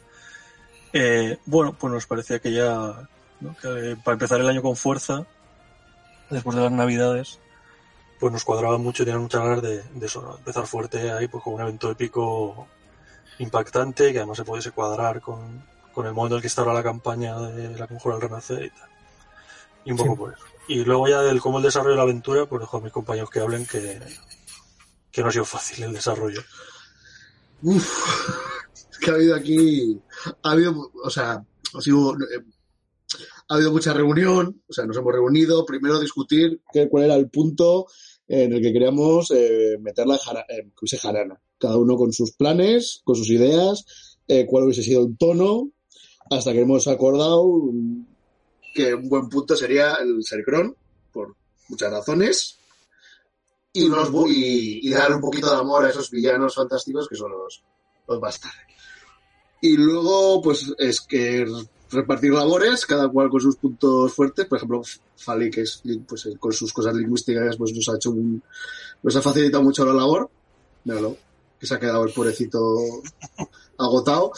Eh, 0.94 1.38
bueno, 1.46 1.74
pues 1.74 1.92
nos 1.92 2.06
parecía 2.06 2.40
que 2.40 2.54
ya, 2.54 3.10
que 3.62 3.98
para 4.04 4.14
empezar 4.14 4.40
el 4.40 4.48
año 4.48 4.62
con 4.62 4.76
fuerza, 4.76 5.26
después 6.30 6.56
de 6.56 6.62
las 6.62 6.72
navidades, 6.72 7.40
pues 8.20 8.32
nos 8.32 8.46
cuadraba 8.46 8.78
mucho 8.78 9.04
teníamos 9.04 9.24
muchas 9.24 9.42
ganas 9.42 9.62
de, 9.62 9.84
eso, 10.02 10.38
empezar 10.38 10.66
fuerte 10.68 11.12
ahí 11.12 11.28
pues 11.28 11.44
con 11.44 11.56
un 11.56 11.62
evento 11.62 11.92
épico 11.92 12.68
impactante 13.40 14.14
que 14.14 14.20
además 14.20 14.38
se 14.38 14.46
pudiese 14.46 14.72
cuadrar 14.72 15.20
con, 15.20 15.66
con 15.94 16.06
el 16.08 16.14
momento 16.14 16.36
en 16.36 16.38
el 16.38 16.42
que 16.42 16.48
está 16.48 16.62
ahora 16.62 16.74
la 16.74 16.84
campaña 16.84 17.40
de 17.40 17.78
la 17.78 17.88
conjura 17.88 18.16
del 18.16 18.30
renacer 18.30 18.66
y 18.66 18.70
tal. 18.70 18.90
Y 19.86 19.92
un 19.92 19.98
poco 19.98 20.18
por 20.18 20.34
eso. 20.34 20.44
Y 20.68 20.84
luego 20.84 21.08
ya 21.08 21.22
del 21.22 21.42
cómo 21.42 21.58
el 21.58 21.64
desarrollo 21.64 21.92
de 21.92 21.98
la 21.98 22.04
aventura, 22.04 22.46
pues 22.46 22.62
dejo 22.62 22.78
a 22.78 22.82
mis 22.82 22.92
compañeros 22.92 23.30
que 23.30 23.40
hablen 23.40 23.66
que, 23.66 24.00
que 25.12 25.22
no 25.22 25.28
ha 25.28 25.32
sido 25.32 25.46
fácil 25.46 25.84
el 25.84 25.94
desarrollo. 25.94 26.42
Uf, 27.62 28.30
es 28.74 28.98
que 28.98 29.12
ha 29.12 29.16
habido 29.16 29.36
aquí, 29.36 30.02
ha 30.42 30.52
habido, 30.52 30.92
o 31.04 31.10
sea, 31.10 31.44
ha 31.74 31.82
sido, 31.82 32.14
eh, 32.14 32.44
ha 33.50 33.56
habido 33.56 33.72
mucha 33.72 33.94
reunión, 33.94 34.62
o 34.68 34.74
sea, 34.74 34.86
nos 34.86 34.98
hemos 34.98 35.14
reunido, 35.14 35.66
primero 35.66 35.98
a 35.98 36.02
discutir 36.02 36.62
qué, 36.72 36.88
cuál 36.90 37.06
era 37.06 37.16
el 37.16 37.30
punto 37.30 37.88
en 38.28 38.54
el 38.54 38.62
que 38.62 38.74
queríamos 38.74 39.32
eh, 39.32 39.78
meter 39.80 40.08
la 40.08 40.16
eh, 40.16 40.98
jarana. 40.98 41.42
Cada 41.58 41.78
uno 41.78 41.96
con 41.96 42.12
sus 42.14 42.32
planes, 42.34 43.02
con 43.04 43.16
sus 43.16 43.30
ideas, 43.30 44.18
eh, 44.28 44.46
cuál 44.46 44.66
hubiese 44.66 44.84
sido 44.84 45.06
el 45.06 45.18
tono, 45.18 45.70
hasta 46.30 46.54
que 46.54 46.62
hemos 46.62 46.88
acordado 46.88 47.46
que 48.74 48.94
un 48.94 49.08
buen 49.08 49.30
punto 49.30 49.56
sería 49.56 49.96
el 49.96 50.24
Sercron, 50.24 50.76
por 51.12 51.36
muchas 51.70 51.92
razones, 51.92 52.58
y, 53.72 53.88
y, 54.88 54.90
dar 54.92 55.14
un 55.14 55.22
poquito 55.22 55.50
de 55.50 55.58
amor 55.58 55.86
a 55.86 55.90
esos 55.90 56.10
villanos 56.12 56.56
fantásticos 56.56 57.08
que 57.08 57.16
son 57.16 57.32
los, 57.32 57.64
los 58.08 58.20
bastardos. 58.20 58.62
Y 59.62 59.78
luego, 59.78 60.42
pues, 60.42 60.74
es 60.78 61.02
que 61.02 61.46
repartir 61.90 62.34
labores, 62.34 62.86
cada 62.86 63.08
cual 63.08 63.30
con 63.30 63.40
sus 63.40 63.56
puntos 63.56 64.14
fuertes. 64.14 64.46
Por 64.46 64.58
ejemplo, 64.58 64.82
Fali, 65.16 65.50
que 65.50 65.62
es, 65.62 65.82
pues, 66.08 66.28
con 66.40 66.52
sus 66.52 66.74
cosas 66.74 66.94
lingüísticas, 66.96 67.56
pues 67.56 67.74
nos 67.74 67.88
ha 67.90 67.96
hecho 67.96 68.12
un, 68.12 68.44
nos 69.02 69.16
ha 69.16 69.22
facilitado 69.22 69.64
mucho 69.64 69.86
la 69.86 69.94
labor. 69.94 70.30
Míralo, 70.84 71.16
que 71.60 71.66
se 71.66 71.76
ha 71.76 71.80
quedado 71.80 72.04
el 72.04 72.14
pobrecito 72.14 72.60
agotado. 73.78 74.34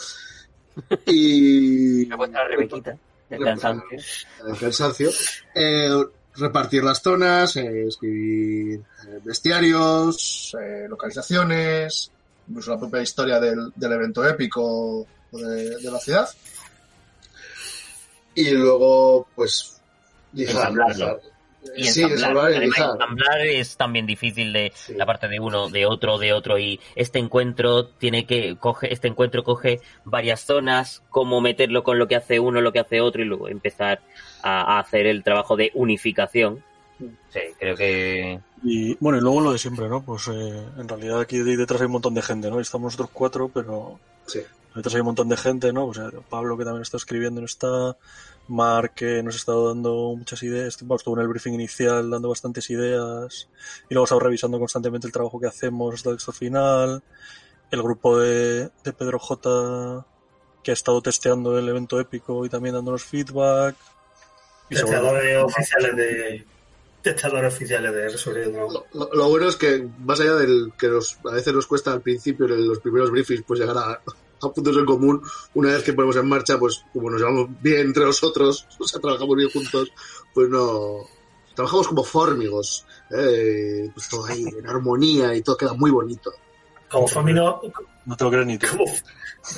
Y. 1.06 2.02
el 2.02 3.44
cansancio. 3.44 3.98
El 4.46 4.58
cansancio. 4.58 5.10
Eh, 5.54 5.90
repartir 6.34 6.84
las 6.84 7.02
zonas, 7.02 7.56
eh, 7.56 7.86
escribir 7.86 8.80
eh, 9.08 9.20
bestiarios, 9.24 10.54
localizaciones, 10.88 12.10
incluso 12.48 12.72
la 12.72 12.78
propia 12.78 13.02
historia 13.02 13.40
del, 13.40 13.72
evento 13.80 14.26
épico 14.26 15.06
de, 15.32 15.76
de, 15.76 15.90
la 15.90 15.98
ciudad. 15.98 16.28
Y 18.34 18.50
luego, 18.50 19.26
pues, 19.34 19.80
y 21.74 21.86
ensamblar. 21.86 22.52
ensamblar 22.52 23.40
es 23.40 23.76
también 23.76 24.06
difícil 24.06 24.52
de 24.52 24.72
la 24.94 25.06
parte 25.06 25.28
de 25.28 25.40
uno, 25.40 25.68
de 25.68 25.86
otro, 25.86 26.18
de 26.18 26.32
otro 26.32 26.58
y 26.58 26.80
este 26.94 27.18
encuentro 27.18 27.86
tiene 27.86 28.26
que 28.26 28.56
coge 28.56 28.92
este 28.92 29.08
encuentro 29.08 29.42
coge 29.42 29.80
varias 30.04 30.40
zonas, 30.40 31.02
cómo 31.10 31.40
meterlo 31.40 31.82
con 31.82 31.98
lo 31.98 32.06
que 32.06 32.16
hace 32.16 32.40
uno, 32.40 32.60
lo 32.60 32.72
que 32.72 32.80
hace 32.80 33.00
otro 33.00 33.22
y 33.22 33.26
luego 33.26 33.48
empezar 33.48 34.00
a, 34.42 34.78
hacer 34.78 35.06
el 35.06 35.22
trabajo 35.22 35.56
de 35.56 35.70
unificación. 35.74 36.62
Sí, 37.30 37.40
creo 37.58 37.76
que 37.76 38.40
y 38.62 38.96
bueno, 39.00 39.18
y 39.18 39.20
luego 39.20 39.40
lo 39.40 39.52
de 39.52 39.58
siempre, 39.58 39.88
¿no? 39.88 40.02
Pues 40.02 40.28
eh, 40.28 40.64
en 40.78 40.88
realidad 40.88 41.20
aquí 41.20 41.38
detrás 41.38 41.80
hay 41.80 41.86
un 41.86 41.92
montón 41.92 42.14
de 42.14 42.22
gente, 42.22 42.50
¿no? 42.50 42.58
Estamos 42.58 42.86
nosotros 42.86 43.10
cuatro, 43.12 43.50
pero 43.52 44.00
sí. 44.26 44.40
detrás 44.74 44.94
hay 44.94 45.00
un 45.00 45.06
montón 45.06 45.28
de 45.28 45.36
gente, 45.36 45.72
¿no? 45.72 45.86
Pues 45.86 46.00
Pablo 46.30 46.56
que 46.56 46.64
también 46.64 46.82
está 46.82 46.96
escribiendo 46.96 47.40
no 47.40 47.46
está, 47.46 47.96
Mark 48.48 48.92
que 48.94 49.22
nos 49.22 49.34
ha 49.34 49.38
estado 49.38 49.68
dando 49.68 50.14
muchas 50.16 50.42
ideas, 50.42 50.68
estuvo 50.68 51.14
en 51.14 51.22
el 51.22 51.28
briefing 51.28 51.52
inicial 51.52 52.10
dando 52.10 52.28
bastantes 52.28 52.70
ideas 52.70 53.48
y 53.88 53.94
luego 53.94 54.04
estado 54.04 54.20
revisando 54.20 54.58
constantemente 54.58 55.06
el 55.06 55.12
trabajo 55.12 55.40
que 55.40 55.46
hacemos 55.46 55.94
hasta 55.94 56.10
el 56.10 56.16
texto 56.16 56.32
final, 56.32 57.02
el 57.70 57.82
grupo 57.82 58.18
de, 58.18 58.70
Pedro 58.96 59.18
J 59.18 60.06
que 60.62 60.70
ha 60.72 60.74
estado 60.74 61.00
testeando 61.00 61.58
el 61.58 61.68
evento 61.68 62.00
épico 62.00 62.44
y 62.44 62.48
también 62.48 62.74
dándonos 62.74 63.04
feedback. 63.04 63.76
Testeadores 64.68 65.44
oficiales 65.44 65.96
de 65.96 66.44
testeadores 67.02 67.54
oficiales 67.54 67.94
de 67.94 68.52
lo, 68.52 68.86
lo, 68.92 69.28
bueno 69.28 69.48
es 69.48 69.54
que 69.54 69.88
más 70.00 70.18
allá 70.18 70.34
del 70.34 70.72
que 70.76 70.88
nos, 70.88 71.18
a 71.24 71.34
veces 71.34 71.54
nos 71.54 71.68
cuesta 71.68 71.92
al 71.92 72.02
principio 72.02 72.46
en 72.46 72.66
los 72.66 72.80
primeros 72.80 73.12
briefings 73.12 73.44
pues 73.46 73.60
llegar 73.60 73.78
a 73.78 74.00
puntos 74.38 74.76
en 74.76 74.84
común, 74.84 75.22
una 75.54 75.72
vez 75.72 75.82
que 75.82 75.92
ponemos 75.92 76.16
en 76.16 76.28
marcha, 76.28 76.58
pues 76.58 76.84
como 76.92 77.10
nos 77.10 77.20
llevamos 77.20 77.48
bien 77.60 77.86
entre 77.86 78.04
nosotros, 78.04 78.66
o 78.78 78.84
sea, 78.84 79.00
trabajamos 79.00 79.36
bien 79.36 79.50
juntos, 79.50 79.92
pues 80.34 80.48
no... 80.48 81.00
Trabajamos 81.54 81.88
como 81.88 82.04
fórmigos, 82.04 82.84
¿eh? 83.10 83.88
pues 83.94 84.10
todo 84.10 84.26
ahí 84.26 84.44
en 84.44 84.66
armonía 84.66 85.34
y 85.34 85.40
todo 85.40 85.56
queda 85.56 85.72
muy 85.72 85.90
bonito. 85.90 86.30
Como 86.90 87.08
fórmigo... 87.08 87.62
No 88.04 88.14
te 88.14 88.24
lo 88.24 88.30
creo 88.30 88.44
ni 88.44 88.58
Como, 88.58 88.84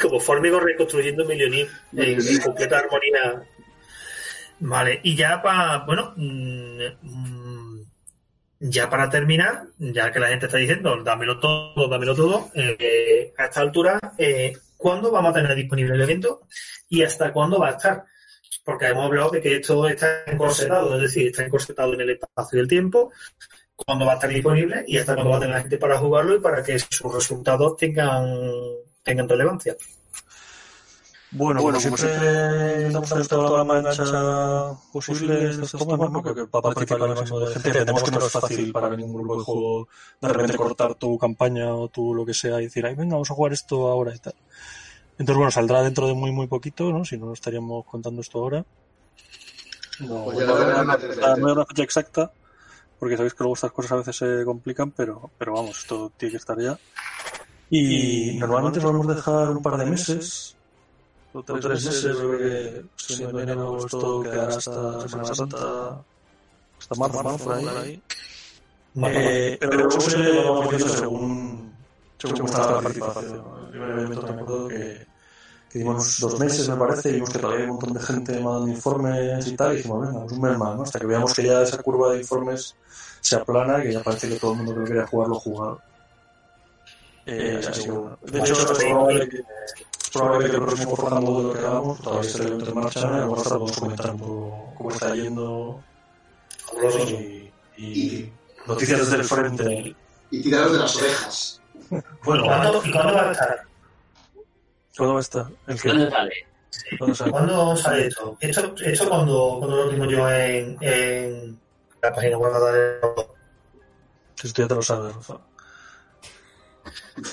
como 0.00 0.20
fórmigo 0.20 0.60
reconstruyendo 0.60 1.24
Milionín 1.24 1.66
en, 1.92 2.40
completa 2.40 2.78
armonía. 2.78 3.42
Vale, 4.60 5.00
y 5.02 5.16
ya 5.16 5.42
para, 5.42 5.78
bueno, 5.86 6.14
mm, 6.16 6.82
mm, 7.02 7.80
ya 8.60 8.90
para 8.90 9.08
terminar, 9.08 9.66
ya 9.78 10.10
que 10.10 10.18
la 10.18 10.28
gente 10.28 10.46
está 10.46 10.58
diciendo, 10.58 11.02
dámelo 11.02 11.38
todo, 11.38 11.88
dámelo 11.88 12.14
todo, 12.14 12.50
eh, 12.54 13.32
a 13.38 13.44
esta 13.44 13.60
altura, 13.60 14.00
eh, 14.18 14.56
cuándo 14.78 15.10
vamos 15.10 15.32
a 15.32 15.34
tener 15.34 15.54
disponible 15.54 15.94
el 15.94 16.00
evento 16.00 16.46
y 16.88 17.02
hasta 17.02 17.32
cuándo 17.32 17.58
va 17.58 17.68
a 17.68 17.72
estar. 17.72 18.04
Porque 18.64 18.86
hemos 18.86 19.04
hablado 19.04 19.30
de 19.30 19.42
que 19.42 19.56
esto 19.56 19.86
está 19.86 20.24
encorsetado, 20.26 20.94
es 20.96 21.02
decir, 21.02 21.26
está 21.26 21.44
encorsetado 21.44 21.92
en 21.94 22.00
el 22.00 22.10
espacio 22.10 22.58
y 22.58 22.62
el 22.62 22.68
tiempo, 22.68 23.12
cuándo 23.76 24.06
va 24.06 24.12
a 24.12 24.14
estar 24.14 24.30
disponible 24.30 24.84
y 24.86 24.98
hasta 24.98 25.14
cuándo 25.14 25.30
va 25.32 25.36
a 25.36 25.40
tener 25.40 25.54
la 25.54 25.60
gente 25.60 25.78
para 25.78 25.98
jugarlo 25.98 26.36
y 26.36 26.40
para 26.40 26.62
que 26.62 26.78
sus 26.78 27.12
resultados 27.12 27.76
tengan, 27.76 28.26
tengan 29.02 29.28
relevancia. 29.28 29.76
Bueno, 31.30 31.60
bueno, 31.60 31.78
como 31.78 31.96
siempre 31.96 32.76
intentamos 32.76 33.12
hacer 33.12 33.26
toda 33.26 33.58
la 33.58 33.64
mancha 33.64 34.78
posible 34.92 35.34
de 35.34 35.50
estos 35.50 35.72
tomas, 35.72 36.10
¿no? 36.10 36.22
Porque 36.22 36.46
para 36.46 36.62
participar 36.62 37.08
el 37.08 37.14
máximo 37.14 37.40
de 37.40 37.52
gente, 37.52 37.68
entendemos 37.68 38.02
que 38.02 38.10
no 38.10 38.18
es 38.18 38.32
fácil 38.32 38.72
para 38.72 38.96
ningún 38.96 39.14
grupo 39.14 39.38
de 39.38 39.44
juego 39.44 39.88
de 40.20 40.28
repente 40.28 40.56
cortar 40.56 40.94
tu 40.94 41.18
campaña 41.18 41.74
o 41.74 41.88
tu 41.88 42.14
lo 42.14 42.24
que 42.24 42.32
sea 42.32 42.60
y 42.60 42.64
decir, 42.64 42.86
ay, 42.86 42.94
venga, 42.94 43.14
vamos 43.14 43.30
a 43.30 43.34
jugar 43.34 43.52
esto 43.52 43.88
ahora 43.88 44.14
y 44.14 44.18
tal. 44.18 44.34
Entonces, 45.18 45.36
bueno, 45.36 45.50
saldrá 45.50 45.82
dentro 45.82 46.06
de 46.06 46.14
muy, 46.14 46.32
muy 46.32 46.46
poquito, 46.46 46.92
¿no? 46.92 47.04
Si 47.04 47.18
no, 47.18 47.32
estaríamos 47.32 47.84
contando 47.84 48.20
esto 48.22 48.38
ahora. 48.38 48.64
No, 50.00 50.24
Pues 50.26 50.38
a 50.48 51.36
no 51.36 51.46
hay 51.46 51.52
una 51.52 51.66
fecha 51.66 51.82
exacta, 51.82 52.30
porque 52.98 53.16
sabéis 53.16 53.34
que 53.34 53.42
luego 53.42 53.54
estas 53.54 53.72
cosas 53.72 53.92
a 53.92 53.96
veces 53.96 54.16
se 54.16 54.44
complican, 54.44 54.92
pero, 54.92 55.30
pero 55.36 55.54
vamos, 55.54 55.80
esto 55.80 56.12
tiene 56.16 56.30
que 56.30 56.36
estar 56.36 56.58
ya. 56.58 56.78
Y 57.68 58.36
normalmente 58.38 58.80
solemos 58.80 59.14
dejar 59.14 59.50
un 59.50 59.62
par 59.62 59.76
de 59.76 59.86
meses, 59.86 60.56
o 61.32 61.42
tres 61.42 61.84
meses, 61.84 62.02
yo 62.02 62.18
creo 62.18 62.38
que 62.38 62.84
siendo 62.96 63.40
enero 63.40 63.78
esto 63.78 64.22
quedará 64.22 64.48
hasta 64.48 65.08
Semana 65.08 65.34
Santa, 65.34 66.02
hasta 66.78 66.94
marzo, 66.94 67.22
¿no? 67.22 67.36
por 67.36 67.54
ahí. 67.54 68.02
Eh, 68.96 69.56
pero 69.60 69.76
luego 69.76 70.00
se 70.00 70.16
va 70.16 70.78
según, 70.88 71.72
según 72.18 72.44
está 72.46 72.72
la 72.72 72.80
participación. 72.80 73.44
El 73.72 73.82
evento 73.82 74.22
me 74.22 74.42
acuerdo 74.42 74.68
que, 74.68 75.06
que 75.70 75.78
dimos 75.78 76.20
dos 76.20 76.38
meses, 76.40 76.68
me 76.68 76.76
parece, 76.76 77.10
y 77.10 77.12
vimos 77.14 77.30
que 77.30 77.38
todavía 77.38 77.64
hay 77.64 77.70
un 77.70 77.76
montón 77.76 77.92
de 77.92 78.00
gente 78.00 78.40
mandando 78.40 78.68
informes 78.68 79.46
y 79.46 79.56
tal, 79.56 79.74
y 79.74 79.76
dijimos, 79.76 80.06
venga, 80.06 80.20
pues 80.20 80.32
un 80.32 80.40
mes 80.40 80.58
más, 80.58 80.76
¿no? 80.76 80.82
Hasta 80.82 80.98
que 80.98 81.06
veamos 81.06 81.34
que 81.34 81.44
ya 81.44 81.62
esa 81.62 81.82
curva 81.82 82.12
de 82.12 82.18
informes 82.18 82.74
se 83.20 83.36
aplana 83.36 83.78
y 83.80 83.82
que 83.82 83.92
ya 83.92 84.02
parece 84.02 84.28
que 84.28 84.36
todo 84.36 84.52
el 84.52 84.58
mundo 84.58 84.74
que 84.76 84.84
quería 84.84 85.06
jugar 85.06 85.28
lo 85.28 85.36
ha 85.36 85.40
jugado. 85.40 85.80
Eh, 87.26 87.60
así 87.68 87.84
que, 87.84 87.90
bueno, 87.90 88.18
de 88.22 88.38
hecho, 88.38 88.52
es 88.54 88.64
probable 88.64 89.28
que, 89.28 89.42
es 90.08 90.12
probable 90.12 90.48
que 90.48 90.56
el 90.56 90.62
próximo 90.62 90.96
Forjando 90.96 91.42
lo 91.42 91.52
que 91.52 91.58
hagamos, 91.58 92.00
todavía 92.00 92.28
está 92.30 92.42
el 92.42 92.48
evento 92.48 92.70
en 92.70 92.74
marcha, 92.74 93.08
a 93.08 93.10
mejor 93.10 93.38
hasta 93.38 93.50
podemos 93.50 93.78
comentar 93.78 94.10
un 94.12 94.18
poco 94.18 94.74
cómo 94.76 94.90
está 94.90 95.14
yendo 95.14 95.84
y, 97.76 97.84
y 97.84 98.32
noticias 98.66 99.00
desde 99.00 99.16
el 99.16 99.24
frente. 99.24 99.96
Y 100.30 100.42
tiraros 100.42 100.72
de 100.72 100.78
las 100.78 100.96
orejas. 100.96 101.62
Bueno, 102.24 102.44
¿Cuándo, 102.44 102.82
¿Y 102.84 102.90
cuándo 102.90 103.14
va 103.14 103.28
a 103.28 103.32
estar? 103.32 103.62
¿cuándo 104.96 105.14
va 105.14 105.20
a 105.20 105.22
estar? 105.22 105.46
¿El 105.66 105.78
sale? 105.78 106.46
¿Cuándo 106.98 107.14
sale? 107.14 107.30
¿Cuándo 107.30 107.76
sale 107.76 108.06
esto? 108.06 108.36
Esto, 108.40 108.74
esto 108.84 109.08
cuando, 109.08 109.56
cuando 109.58 109.76
lo 109.76 109.90
tengo 109.90 110.04
yo 110.06 110.30
en, 110.30 110.76
en 110.80 111.60
la 112.02 112.12
página 112.14 112.38
web 112.38 112.52
de 112.52 113.00
esto 114.42 114.62
ya 114.62 114.68
te 114.68 114.74
lo 114.74 114.82
sabes, 114.82 115.14
Rafa. 115.14 115.38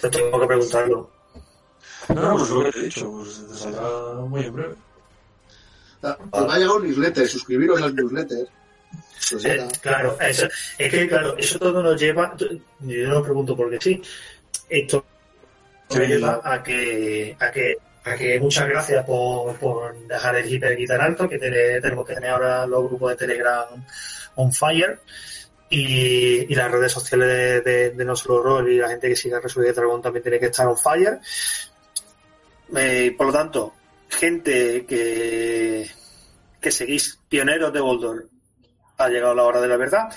Yo 0.02 0.10
tengo 0.10 0.40
que 0.42 0.48
preguntarlo. 0.48 1.16
No, 2.14 2.22
no, 2.22 2.38
pues 2.38 2.50
lo 2.50 2.64
que 2.66 2.72
te 2.72 2.80
he 2.80 2.84
dicho, 2.84 3.12
pues 3.12 3.48
te 3.50 3.56
saldrá 3.56 3.82
muy 4.28 4.46
en 4.46 4.54
breve. 4.54 4.76
Ah, 6.04 6.18
Os 6.32 6.48
va 6.48 6.56
a 6.56 6.60
llegar 6.60 6.76
un 6.76 6.84
newsletter, 6.88 7.28
suscribiros 7.28 7.82
al 7.82 7.96
newsletter. 7.96 8.48
Pues 9.32 9.46
Eh, 9.46 9.68
claro, 9.82 10.18
eso, 10.20 10.48
es 10.78 10.92
que 10.92 11.08
claro, 11.08 11.36
eso 11.38 11.58
todo 11.58 11.82
nos 11.82 12.00
lleva, 12.00 12.36
yo 12.82 13.08
no 13.10 13.24
pregunto 13.24 13.56
porque 13.56 13.78
sí, 13.82 14.02
esto 14.70 15.04
Sí. 15.90 16.00
me 16.00 16.08
lleva 16.08 16.42
a 16.44 16.62
que, 16.64 17.36
a 17.40 17.52
que, 17.52 17.76
a 18.04 18.16
que 18.16 18.40
muchas 18.40 18.68
gracias 18.68 19.06
por, 19.06 19.56
por 19.58 19.96
dejar 20.08 20.36
el 20.36 20.52
hiperguitar 20.52 21.00
alto, 21.02 21.28
que 21.30 21.38
tenemos 21.40 22.06
que 22.08 22.16
tener 22.16 22.30
ahora 22.32 22.66
los 22.68 22.86
grupos 22.86 23.12
de 23.12 23.16
Telegram 23.18 23.66
on 24.36 24.52
fire 24.52 25.00
y, 25.70 26.52
y 26.52 26.56
las 26.56 26.72
redes 26.72 26.92
sociales 26.92 27.28
de, 27.28 27.62
de, 27.62 27.90
de 27.92 28.06
No 28.06 28.16
Solo 28.16 28.42
Roll 28.44 28.72
y 28.72 28.78
la 28.78 28.90
gente 28.90 29.10
que 29.10 29.16
siga 29.16 29.40
Resurrección 29.40 29.76
de 29.76 29.82
Dragón 29.82 30.02
también 30.02 30.24
tiene 30.24 30.40
que 30.40 30.48
estar 30.48 30.68
on 30.68 30.78
fire. 30.78 31.20
Eh, 32.76 33.14
por 33.18 33.28
lo 33.28 33.34
tanto, 33.34 33.74
gente 34.10 34.86
que, 34.86 35.90
seguís 36.72 37.20
pioneros 37.30 37.72
de 37.72 37.80
Boldor, 37.80 38.30
ha 38.98 39.10
llegado 39.10 39.36
la 39.36 39.44
hora 39.44 39.62
de 39.62 39.68
la 39.68 39.78
verdad. 39.78 40.10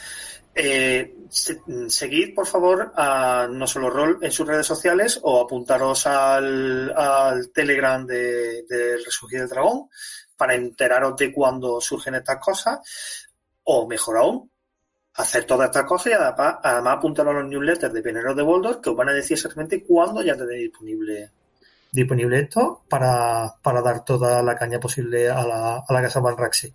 Eh, 0.54 1.14
se- 1.28 1.60
seguid, 1.88 2.34
por 2.34 2.46
favor, 2.46 2.92
a 2.96 3.46
No 3.50 3.66
Solo 3.66 3.90
Roll 3.90 4.18
en 4.22 4.32
sus 4.32 4.46
redes 4.46 4.66
sociales 4.66 5.20
o 5.22 5.40
apuntaros 5.40 6.06
al, 6.06 6.90
al 6.96 7.50
Telegram 7.52 8.04
de, 8.04 8.64
Resurgir 9.04 9.40
del 9.40 9.48
Dragón 9.48 9.88
para 10.36 10.54
enteraros 10.54 11.16
de 11.16 11.32
cuándo 11.32 11.80
surgen 11.80 12.16
estas 12.16 12.38
cosas. 12.38 12.78
O 13.64 13.86
mejor 13.86 14.16
aún, 14.18 14.50
hacer 15.14 15.44
todas 15.44 15.66
estas 15.68 15.84
cosas 15.84 16.06
y 16.06 16.12
además, 16.14 16.56
además 16.62 16.96
apuntaros 16.96 17.34
a 17.34 17.38
los 17.40 17.48
newsletters 17.48 17.92
de 17.92 18.02
Pioneros 18.02 18.34
de 18.36 18.42
Boldor 18.42 18.80
que 18.80 18.90
os 18.90 18.96
van 18.96 19.10
a 19.10 19.12
decir 19.12 19.36
exactamente 19.36 19.84
cuándo 19.84 20.22
ya 20.22 20.36
tenéis 20.36 20.70
disponible 20.70 21.30
disponible 21.92 22.40
esto 22.40 22.82
para, 22.88 23.54
para 23.62 23.82
dar 23.82 24.04
toda 24.04 24.42
la 24.42 24.56
caña 24.56 24.78
posible 24.80 25.30
a 25.30 25.44
la, 25.46 25.84
a 25.86 25.92
la 25.92 26.02
casa 26.02 26.20
Van 26.20 26.36
Raxi. 26.36 26.72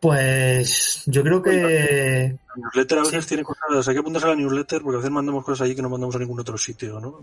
Pues 0.00 1.02
yo 1.06 1.22
creo 1.22 1.42
que 1.42 2.38
La 2.46 2.54
newsletter 2.56 2.98
a 2.98 3.02
veces 3.02 3.26
tiene 3.26 3.42
cosas, 3.42 3.88
hay 3.88 3.94
que 3.94 4.00
apuntarse 4.00 4.28
a 4.28 4.30
la 4.30 4.36
newsletter 4.36 4.80
porque 4.82 4.96
a 4.96 4.98
veces 4.98 5.10
mandamos 5.10 5.44
cosas 5.44 5.62
allí 5.62 5.74
que 5.74 5.82
no 5.82 5.90
mandamos 5.90 6.14
a 6.14 6.20
ningún 6.20 6.38
otro 6.38 6.56
sitio, 6.56 7.00
¿no? 7.00 7.20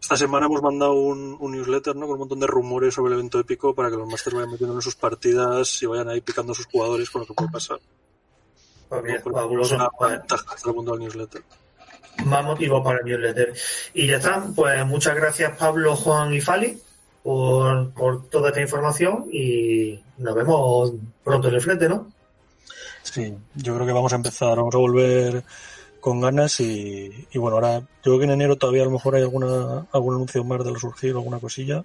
Esta 0.00 0.16
semana 0.16 0.46
hemos 0.46 0.62
mandado 0.62 0.94
un, 0.94 1.36
un 1.38 1.52
newsletter, 1.52 1.94
¿no? 1.94 2.06
Con 2.06 2.14
un 2.14 2.20
montón 2.20 2.40
de 2.40 2.46
rumores 2.46 2.94
sobre 2.94 3.12
el 3.12 3.18
evento 3.18 3.38
épico 3.38 3.74
para 3.74 3.90
que 3.90 3.96
los 3.96 4.08
masters 4.08 4.36
vayan 4.36 4.52
metiendo 4.52 4.74
en 4.74 4.80
sus 4.80 4.94
partidas 4.94 5.82
y 5.82 5.86
vayan 5.86 6.08
ahí 6.08 6.20
picando 6.22 6.52
a 6.52 6.54
sus 6.54 6.66
jugadores 6.66 7.10
con 7.10 7.22
lo 7.22 7.26
que 7.26 7.34
puede 7.34 7.50
pasar. 7.50 7.78
Pues 8.88 9.22
fabuloso. 9.22 9.74
es 9.74 9.80
una 9.80 10.08
ventaja 10.08 10.54
estar 10.54 10.70
apuntado 10.70 10.94
al 10.94 11.00
newsletter. 11.00 11.42
Más 12.24 12.44
motivos 12.44 12.82
para 12.84 12.98
el 12.98 13.04
newsletter. 13.04 13.52
Y 13.94 14.06
ya 14.06 14.16
está. 14.16 14.44
Pues 14.54 14.86
muchas 14.86 15.14
gracias 15.14 15.56
Pablo, 15.56 15.96
Juan 15.96 16.32
y 16.34 16.40
Fali 16.40 16.78
por, 17.22 17.90
por 17.92 18.28
toda 18.28 18.48
esta 18.48 18.60
información 18.60 19.26
y 19.32 20.00
nos 20.18 20.34
vemos 20.34 20.92
pronto 21.24 21.48
en 21.48 21.54
el 21.54 21.60
frente, 21.60 21.88
¿no? 21.88 22.10
Sí, 23.02 23.34
yo 23.54 23.74
creo 23.74 23.86
que 23.86 23.92
vamos 23.92 24.12
a 24.12 24.16
empezar, 24.16 24.56
vamos 24.56 24.74
a 24.74 24.78
volver 24.78 25.42
con 26.00 26.20
ganas 26.20 26.60
y, 26.60 27.26
y 27.32 27.38
bueno, 27.38 27.56
ahora 27.56 27.80
yo 27.80 27.86
creo 28.02 28.18
que 28.18 28.24
en 28.24 28.30
enero 28.30 28.56
todavía 28.56 28.82
a 28.82 28.86
lo 28.86 28.92
mejor 28.92 29.16
hay 29.16 29.22
alguna 29.22 29.86
algún 29.92 30.14
anuncio 30.14 30.44
más 30.44 30.64
de 30.64 30.72
lo 30.72 30.78
surgir, 30.78 31.10
alguna 31.10 31.38
cosilla 31.38 31.84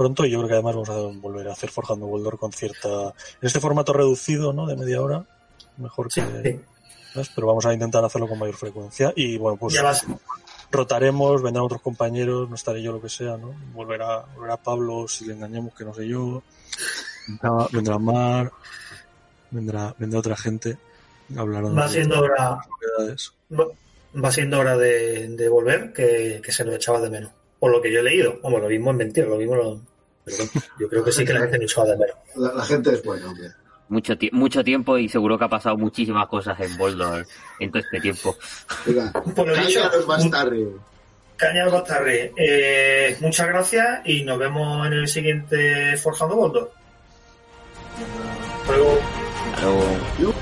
pronto 0.00 0.24
y 0.24 0.30
yo 0.30 0.38
creo 0.38 0.48
que 0.48 0.54
además 0.54 0.76
vamos 0.76 0.88
a 0.88 1.20
volver 1.20 1.48
a 1.48 1.52
hacer 1.52 1.68
Forjando 1.68 2.06
Boldor 2.06 2.38
con 2.38 2.52
cierta 2.52 2.88
en 2.88 3.46
este 3.46 3.60
formato 3.60 3.92
reducido, 3.92 4.54
¿no? 4.54 4.66
De 4.66 4.74
media 4.74 5.02
hora, 5.02 5.26
mejor 5.76 6.08
que 6.08 6.22
Sí, 6.22 6.26
sí. 6.42 6.60
¿Sabes? 7.12 7.30
pero 7.34 7.46
vamos 7.46 7.64
a 7.66 7.72
intentar 7.72 8.04
hacerlo 8.04 8.28
con 8.28 8.38
mayor 8.38 8.56
frecuencia 8.56 9.12
y 9.16 9.36
bueno, 9.38 9.56
pues 9.56 9.74
Ya 9.74 9.92
rotaremos, 10.70 11.42
vendrán 11.42 11.64
otros 11.64 11.82
compañeros, 11.82 12.48
no 12.48 12.54
estaré 12.54 12.82
yo 12.82 12.92
lo 12.92 13.00
que 13.02 13.08
sea, 13.08 13.36
¿no? 13.36 13.54
Volverá, 13.72 14.24
volverá 14.36 14.56
Pablo 14.56 15.08
si 15.08 15.24
le 15.26 15.32
engañamos 15.34 15.74
que 15.74 15.84
no 15.84 15.92
sé 15.92 16.06
yo, 16.06 16.42
vendrá, 17.26 17.66
vendrá 17.72 17.98
Mar, 17.98 18.52
vendrá, 19.50 19.94
vendrá 19.98 20.18
otra 20.20 20.36
gente, 20.36 20.78
hablarán 21.36 21.76
Va 21.76 21.86
de 21.86 21.92
siendo 21.94 22.20
hora, 22.20 22.58
va, 23.52 23.66
va 24.22 24.30
siendo 24.32 24.58
hora 24.60 24.76
de, 24.76 25.28
de 25.30 25.48
volver, 25.48 25.92
que, 25.92 26.40
que 26.44 26.52
se 26.52 26.64
nos 26.64 26.74
echaba 26.76 27.00
de 27.00 27.10
menos. 27.10 27.32
Por 27.58 27.72
lo 27.72 27.82
que 27.82 27.92
yo 27.92 28.00
he 28.00 28.02
leído. 28.02 28.38
Vamos, 28.42 28.62
lo 28.62 28.68
mismo 28.68 28.90
es 28.92 28.96
mentira, 28.96 29.26
lo 29.26 29.36
mismo 29.36 29.54
lo- 29.56 29.80
pero 30.24 30.44
yo 30.78 30.88
creo 30.88 31.02
que 31.04 31.12
sí 31.12 31.24
que 31.24 31.32
la 31.32 31.40
gente 31.40 31.58
nos 31.58 31.72
echaba 31.72 31.88
de 31.88 31.96
menos. 31.96 32.16
La, 32.36 32.54
la 32.54 32.64
gente 32.64 32.92
es 32.92 33.02
buena, 33.02 33.26
hombre. 33.28 33.48
Mucho, 33.90 34.16
ti- 34.16 34.30
mucho 34.32 34.64
tiempo 34.64 34.96
y 34.96 35.08
seguro 35.08 35.36
que 35.38 35.44
ha 35.44 35.48
pasado 35.48 35.76
muchísimas 35.76 36.26
cosas 36.28 36.58
en 36.60 36.76
Boldor 36.78 37.26
en 37.58 37.70
todo 37.70 37.82
este 37.82 38.00
tiempo. 38.00 38.34
Venga, 38.86 39.12
Por 39.12 39.46
lo 39.48 39.54
dicho, 39.56 39.80
cállaros 39.82 40.06
más 40.06 40.30
tarde. 40.30 40.68
Caña 41.36 41.68
Bastarre, 41.68 42.32
eh, 42.36 43.16
muchas 43.20 43.48
gracias 43.48 44.00
y 44.04 44.22
nos 44.24 44.38
vemos 44.38 44.86
en 44.86 44.92
el 44.92 45.08
siguiente 45.08 45.96
Forjando 45.96 46.36
Boldor. 46.36 46.72
Hasta 48.62 48.76
luego. 48.76 48.98
Hasta 49.54 49.66
luego. 49.66 50.34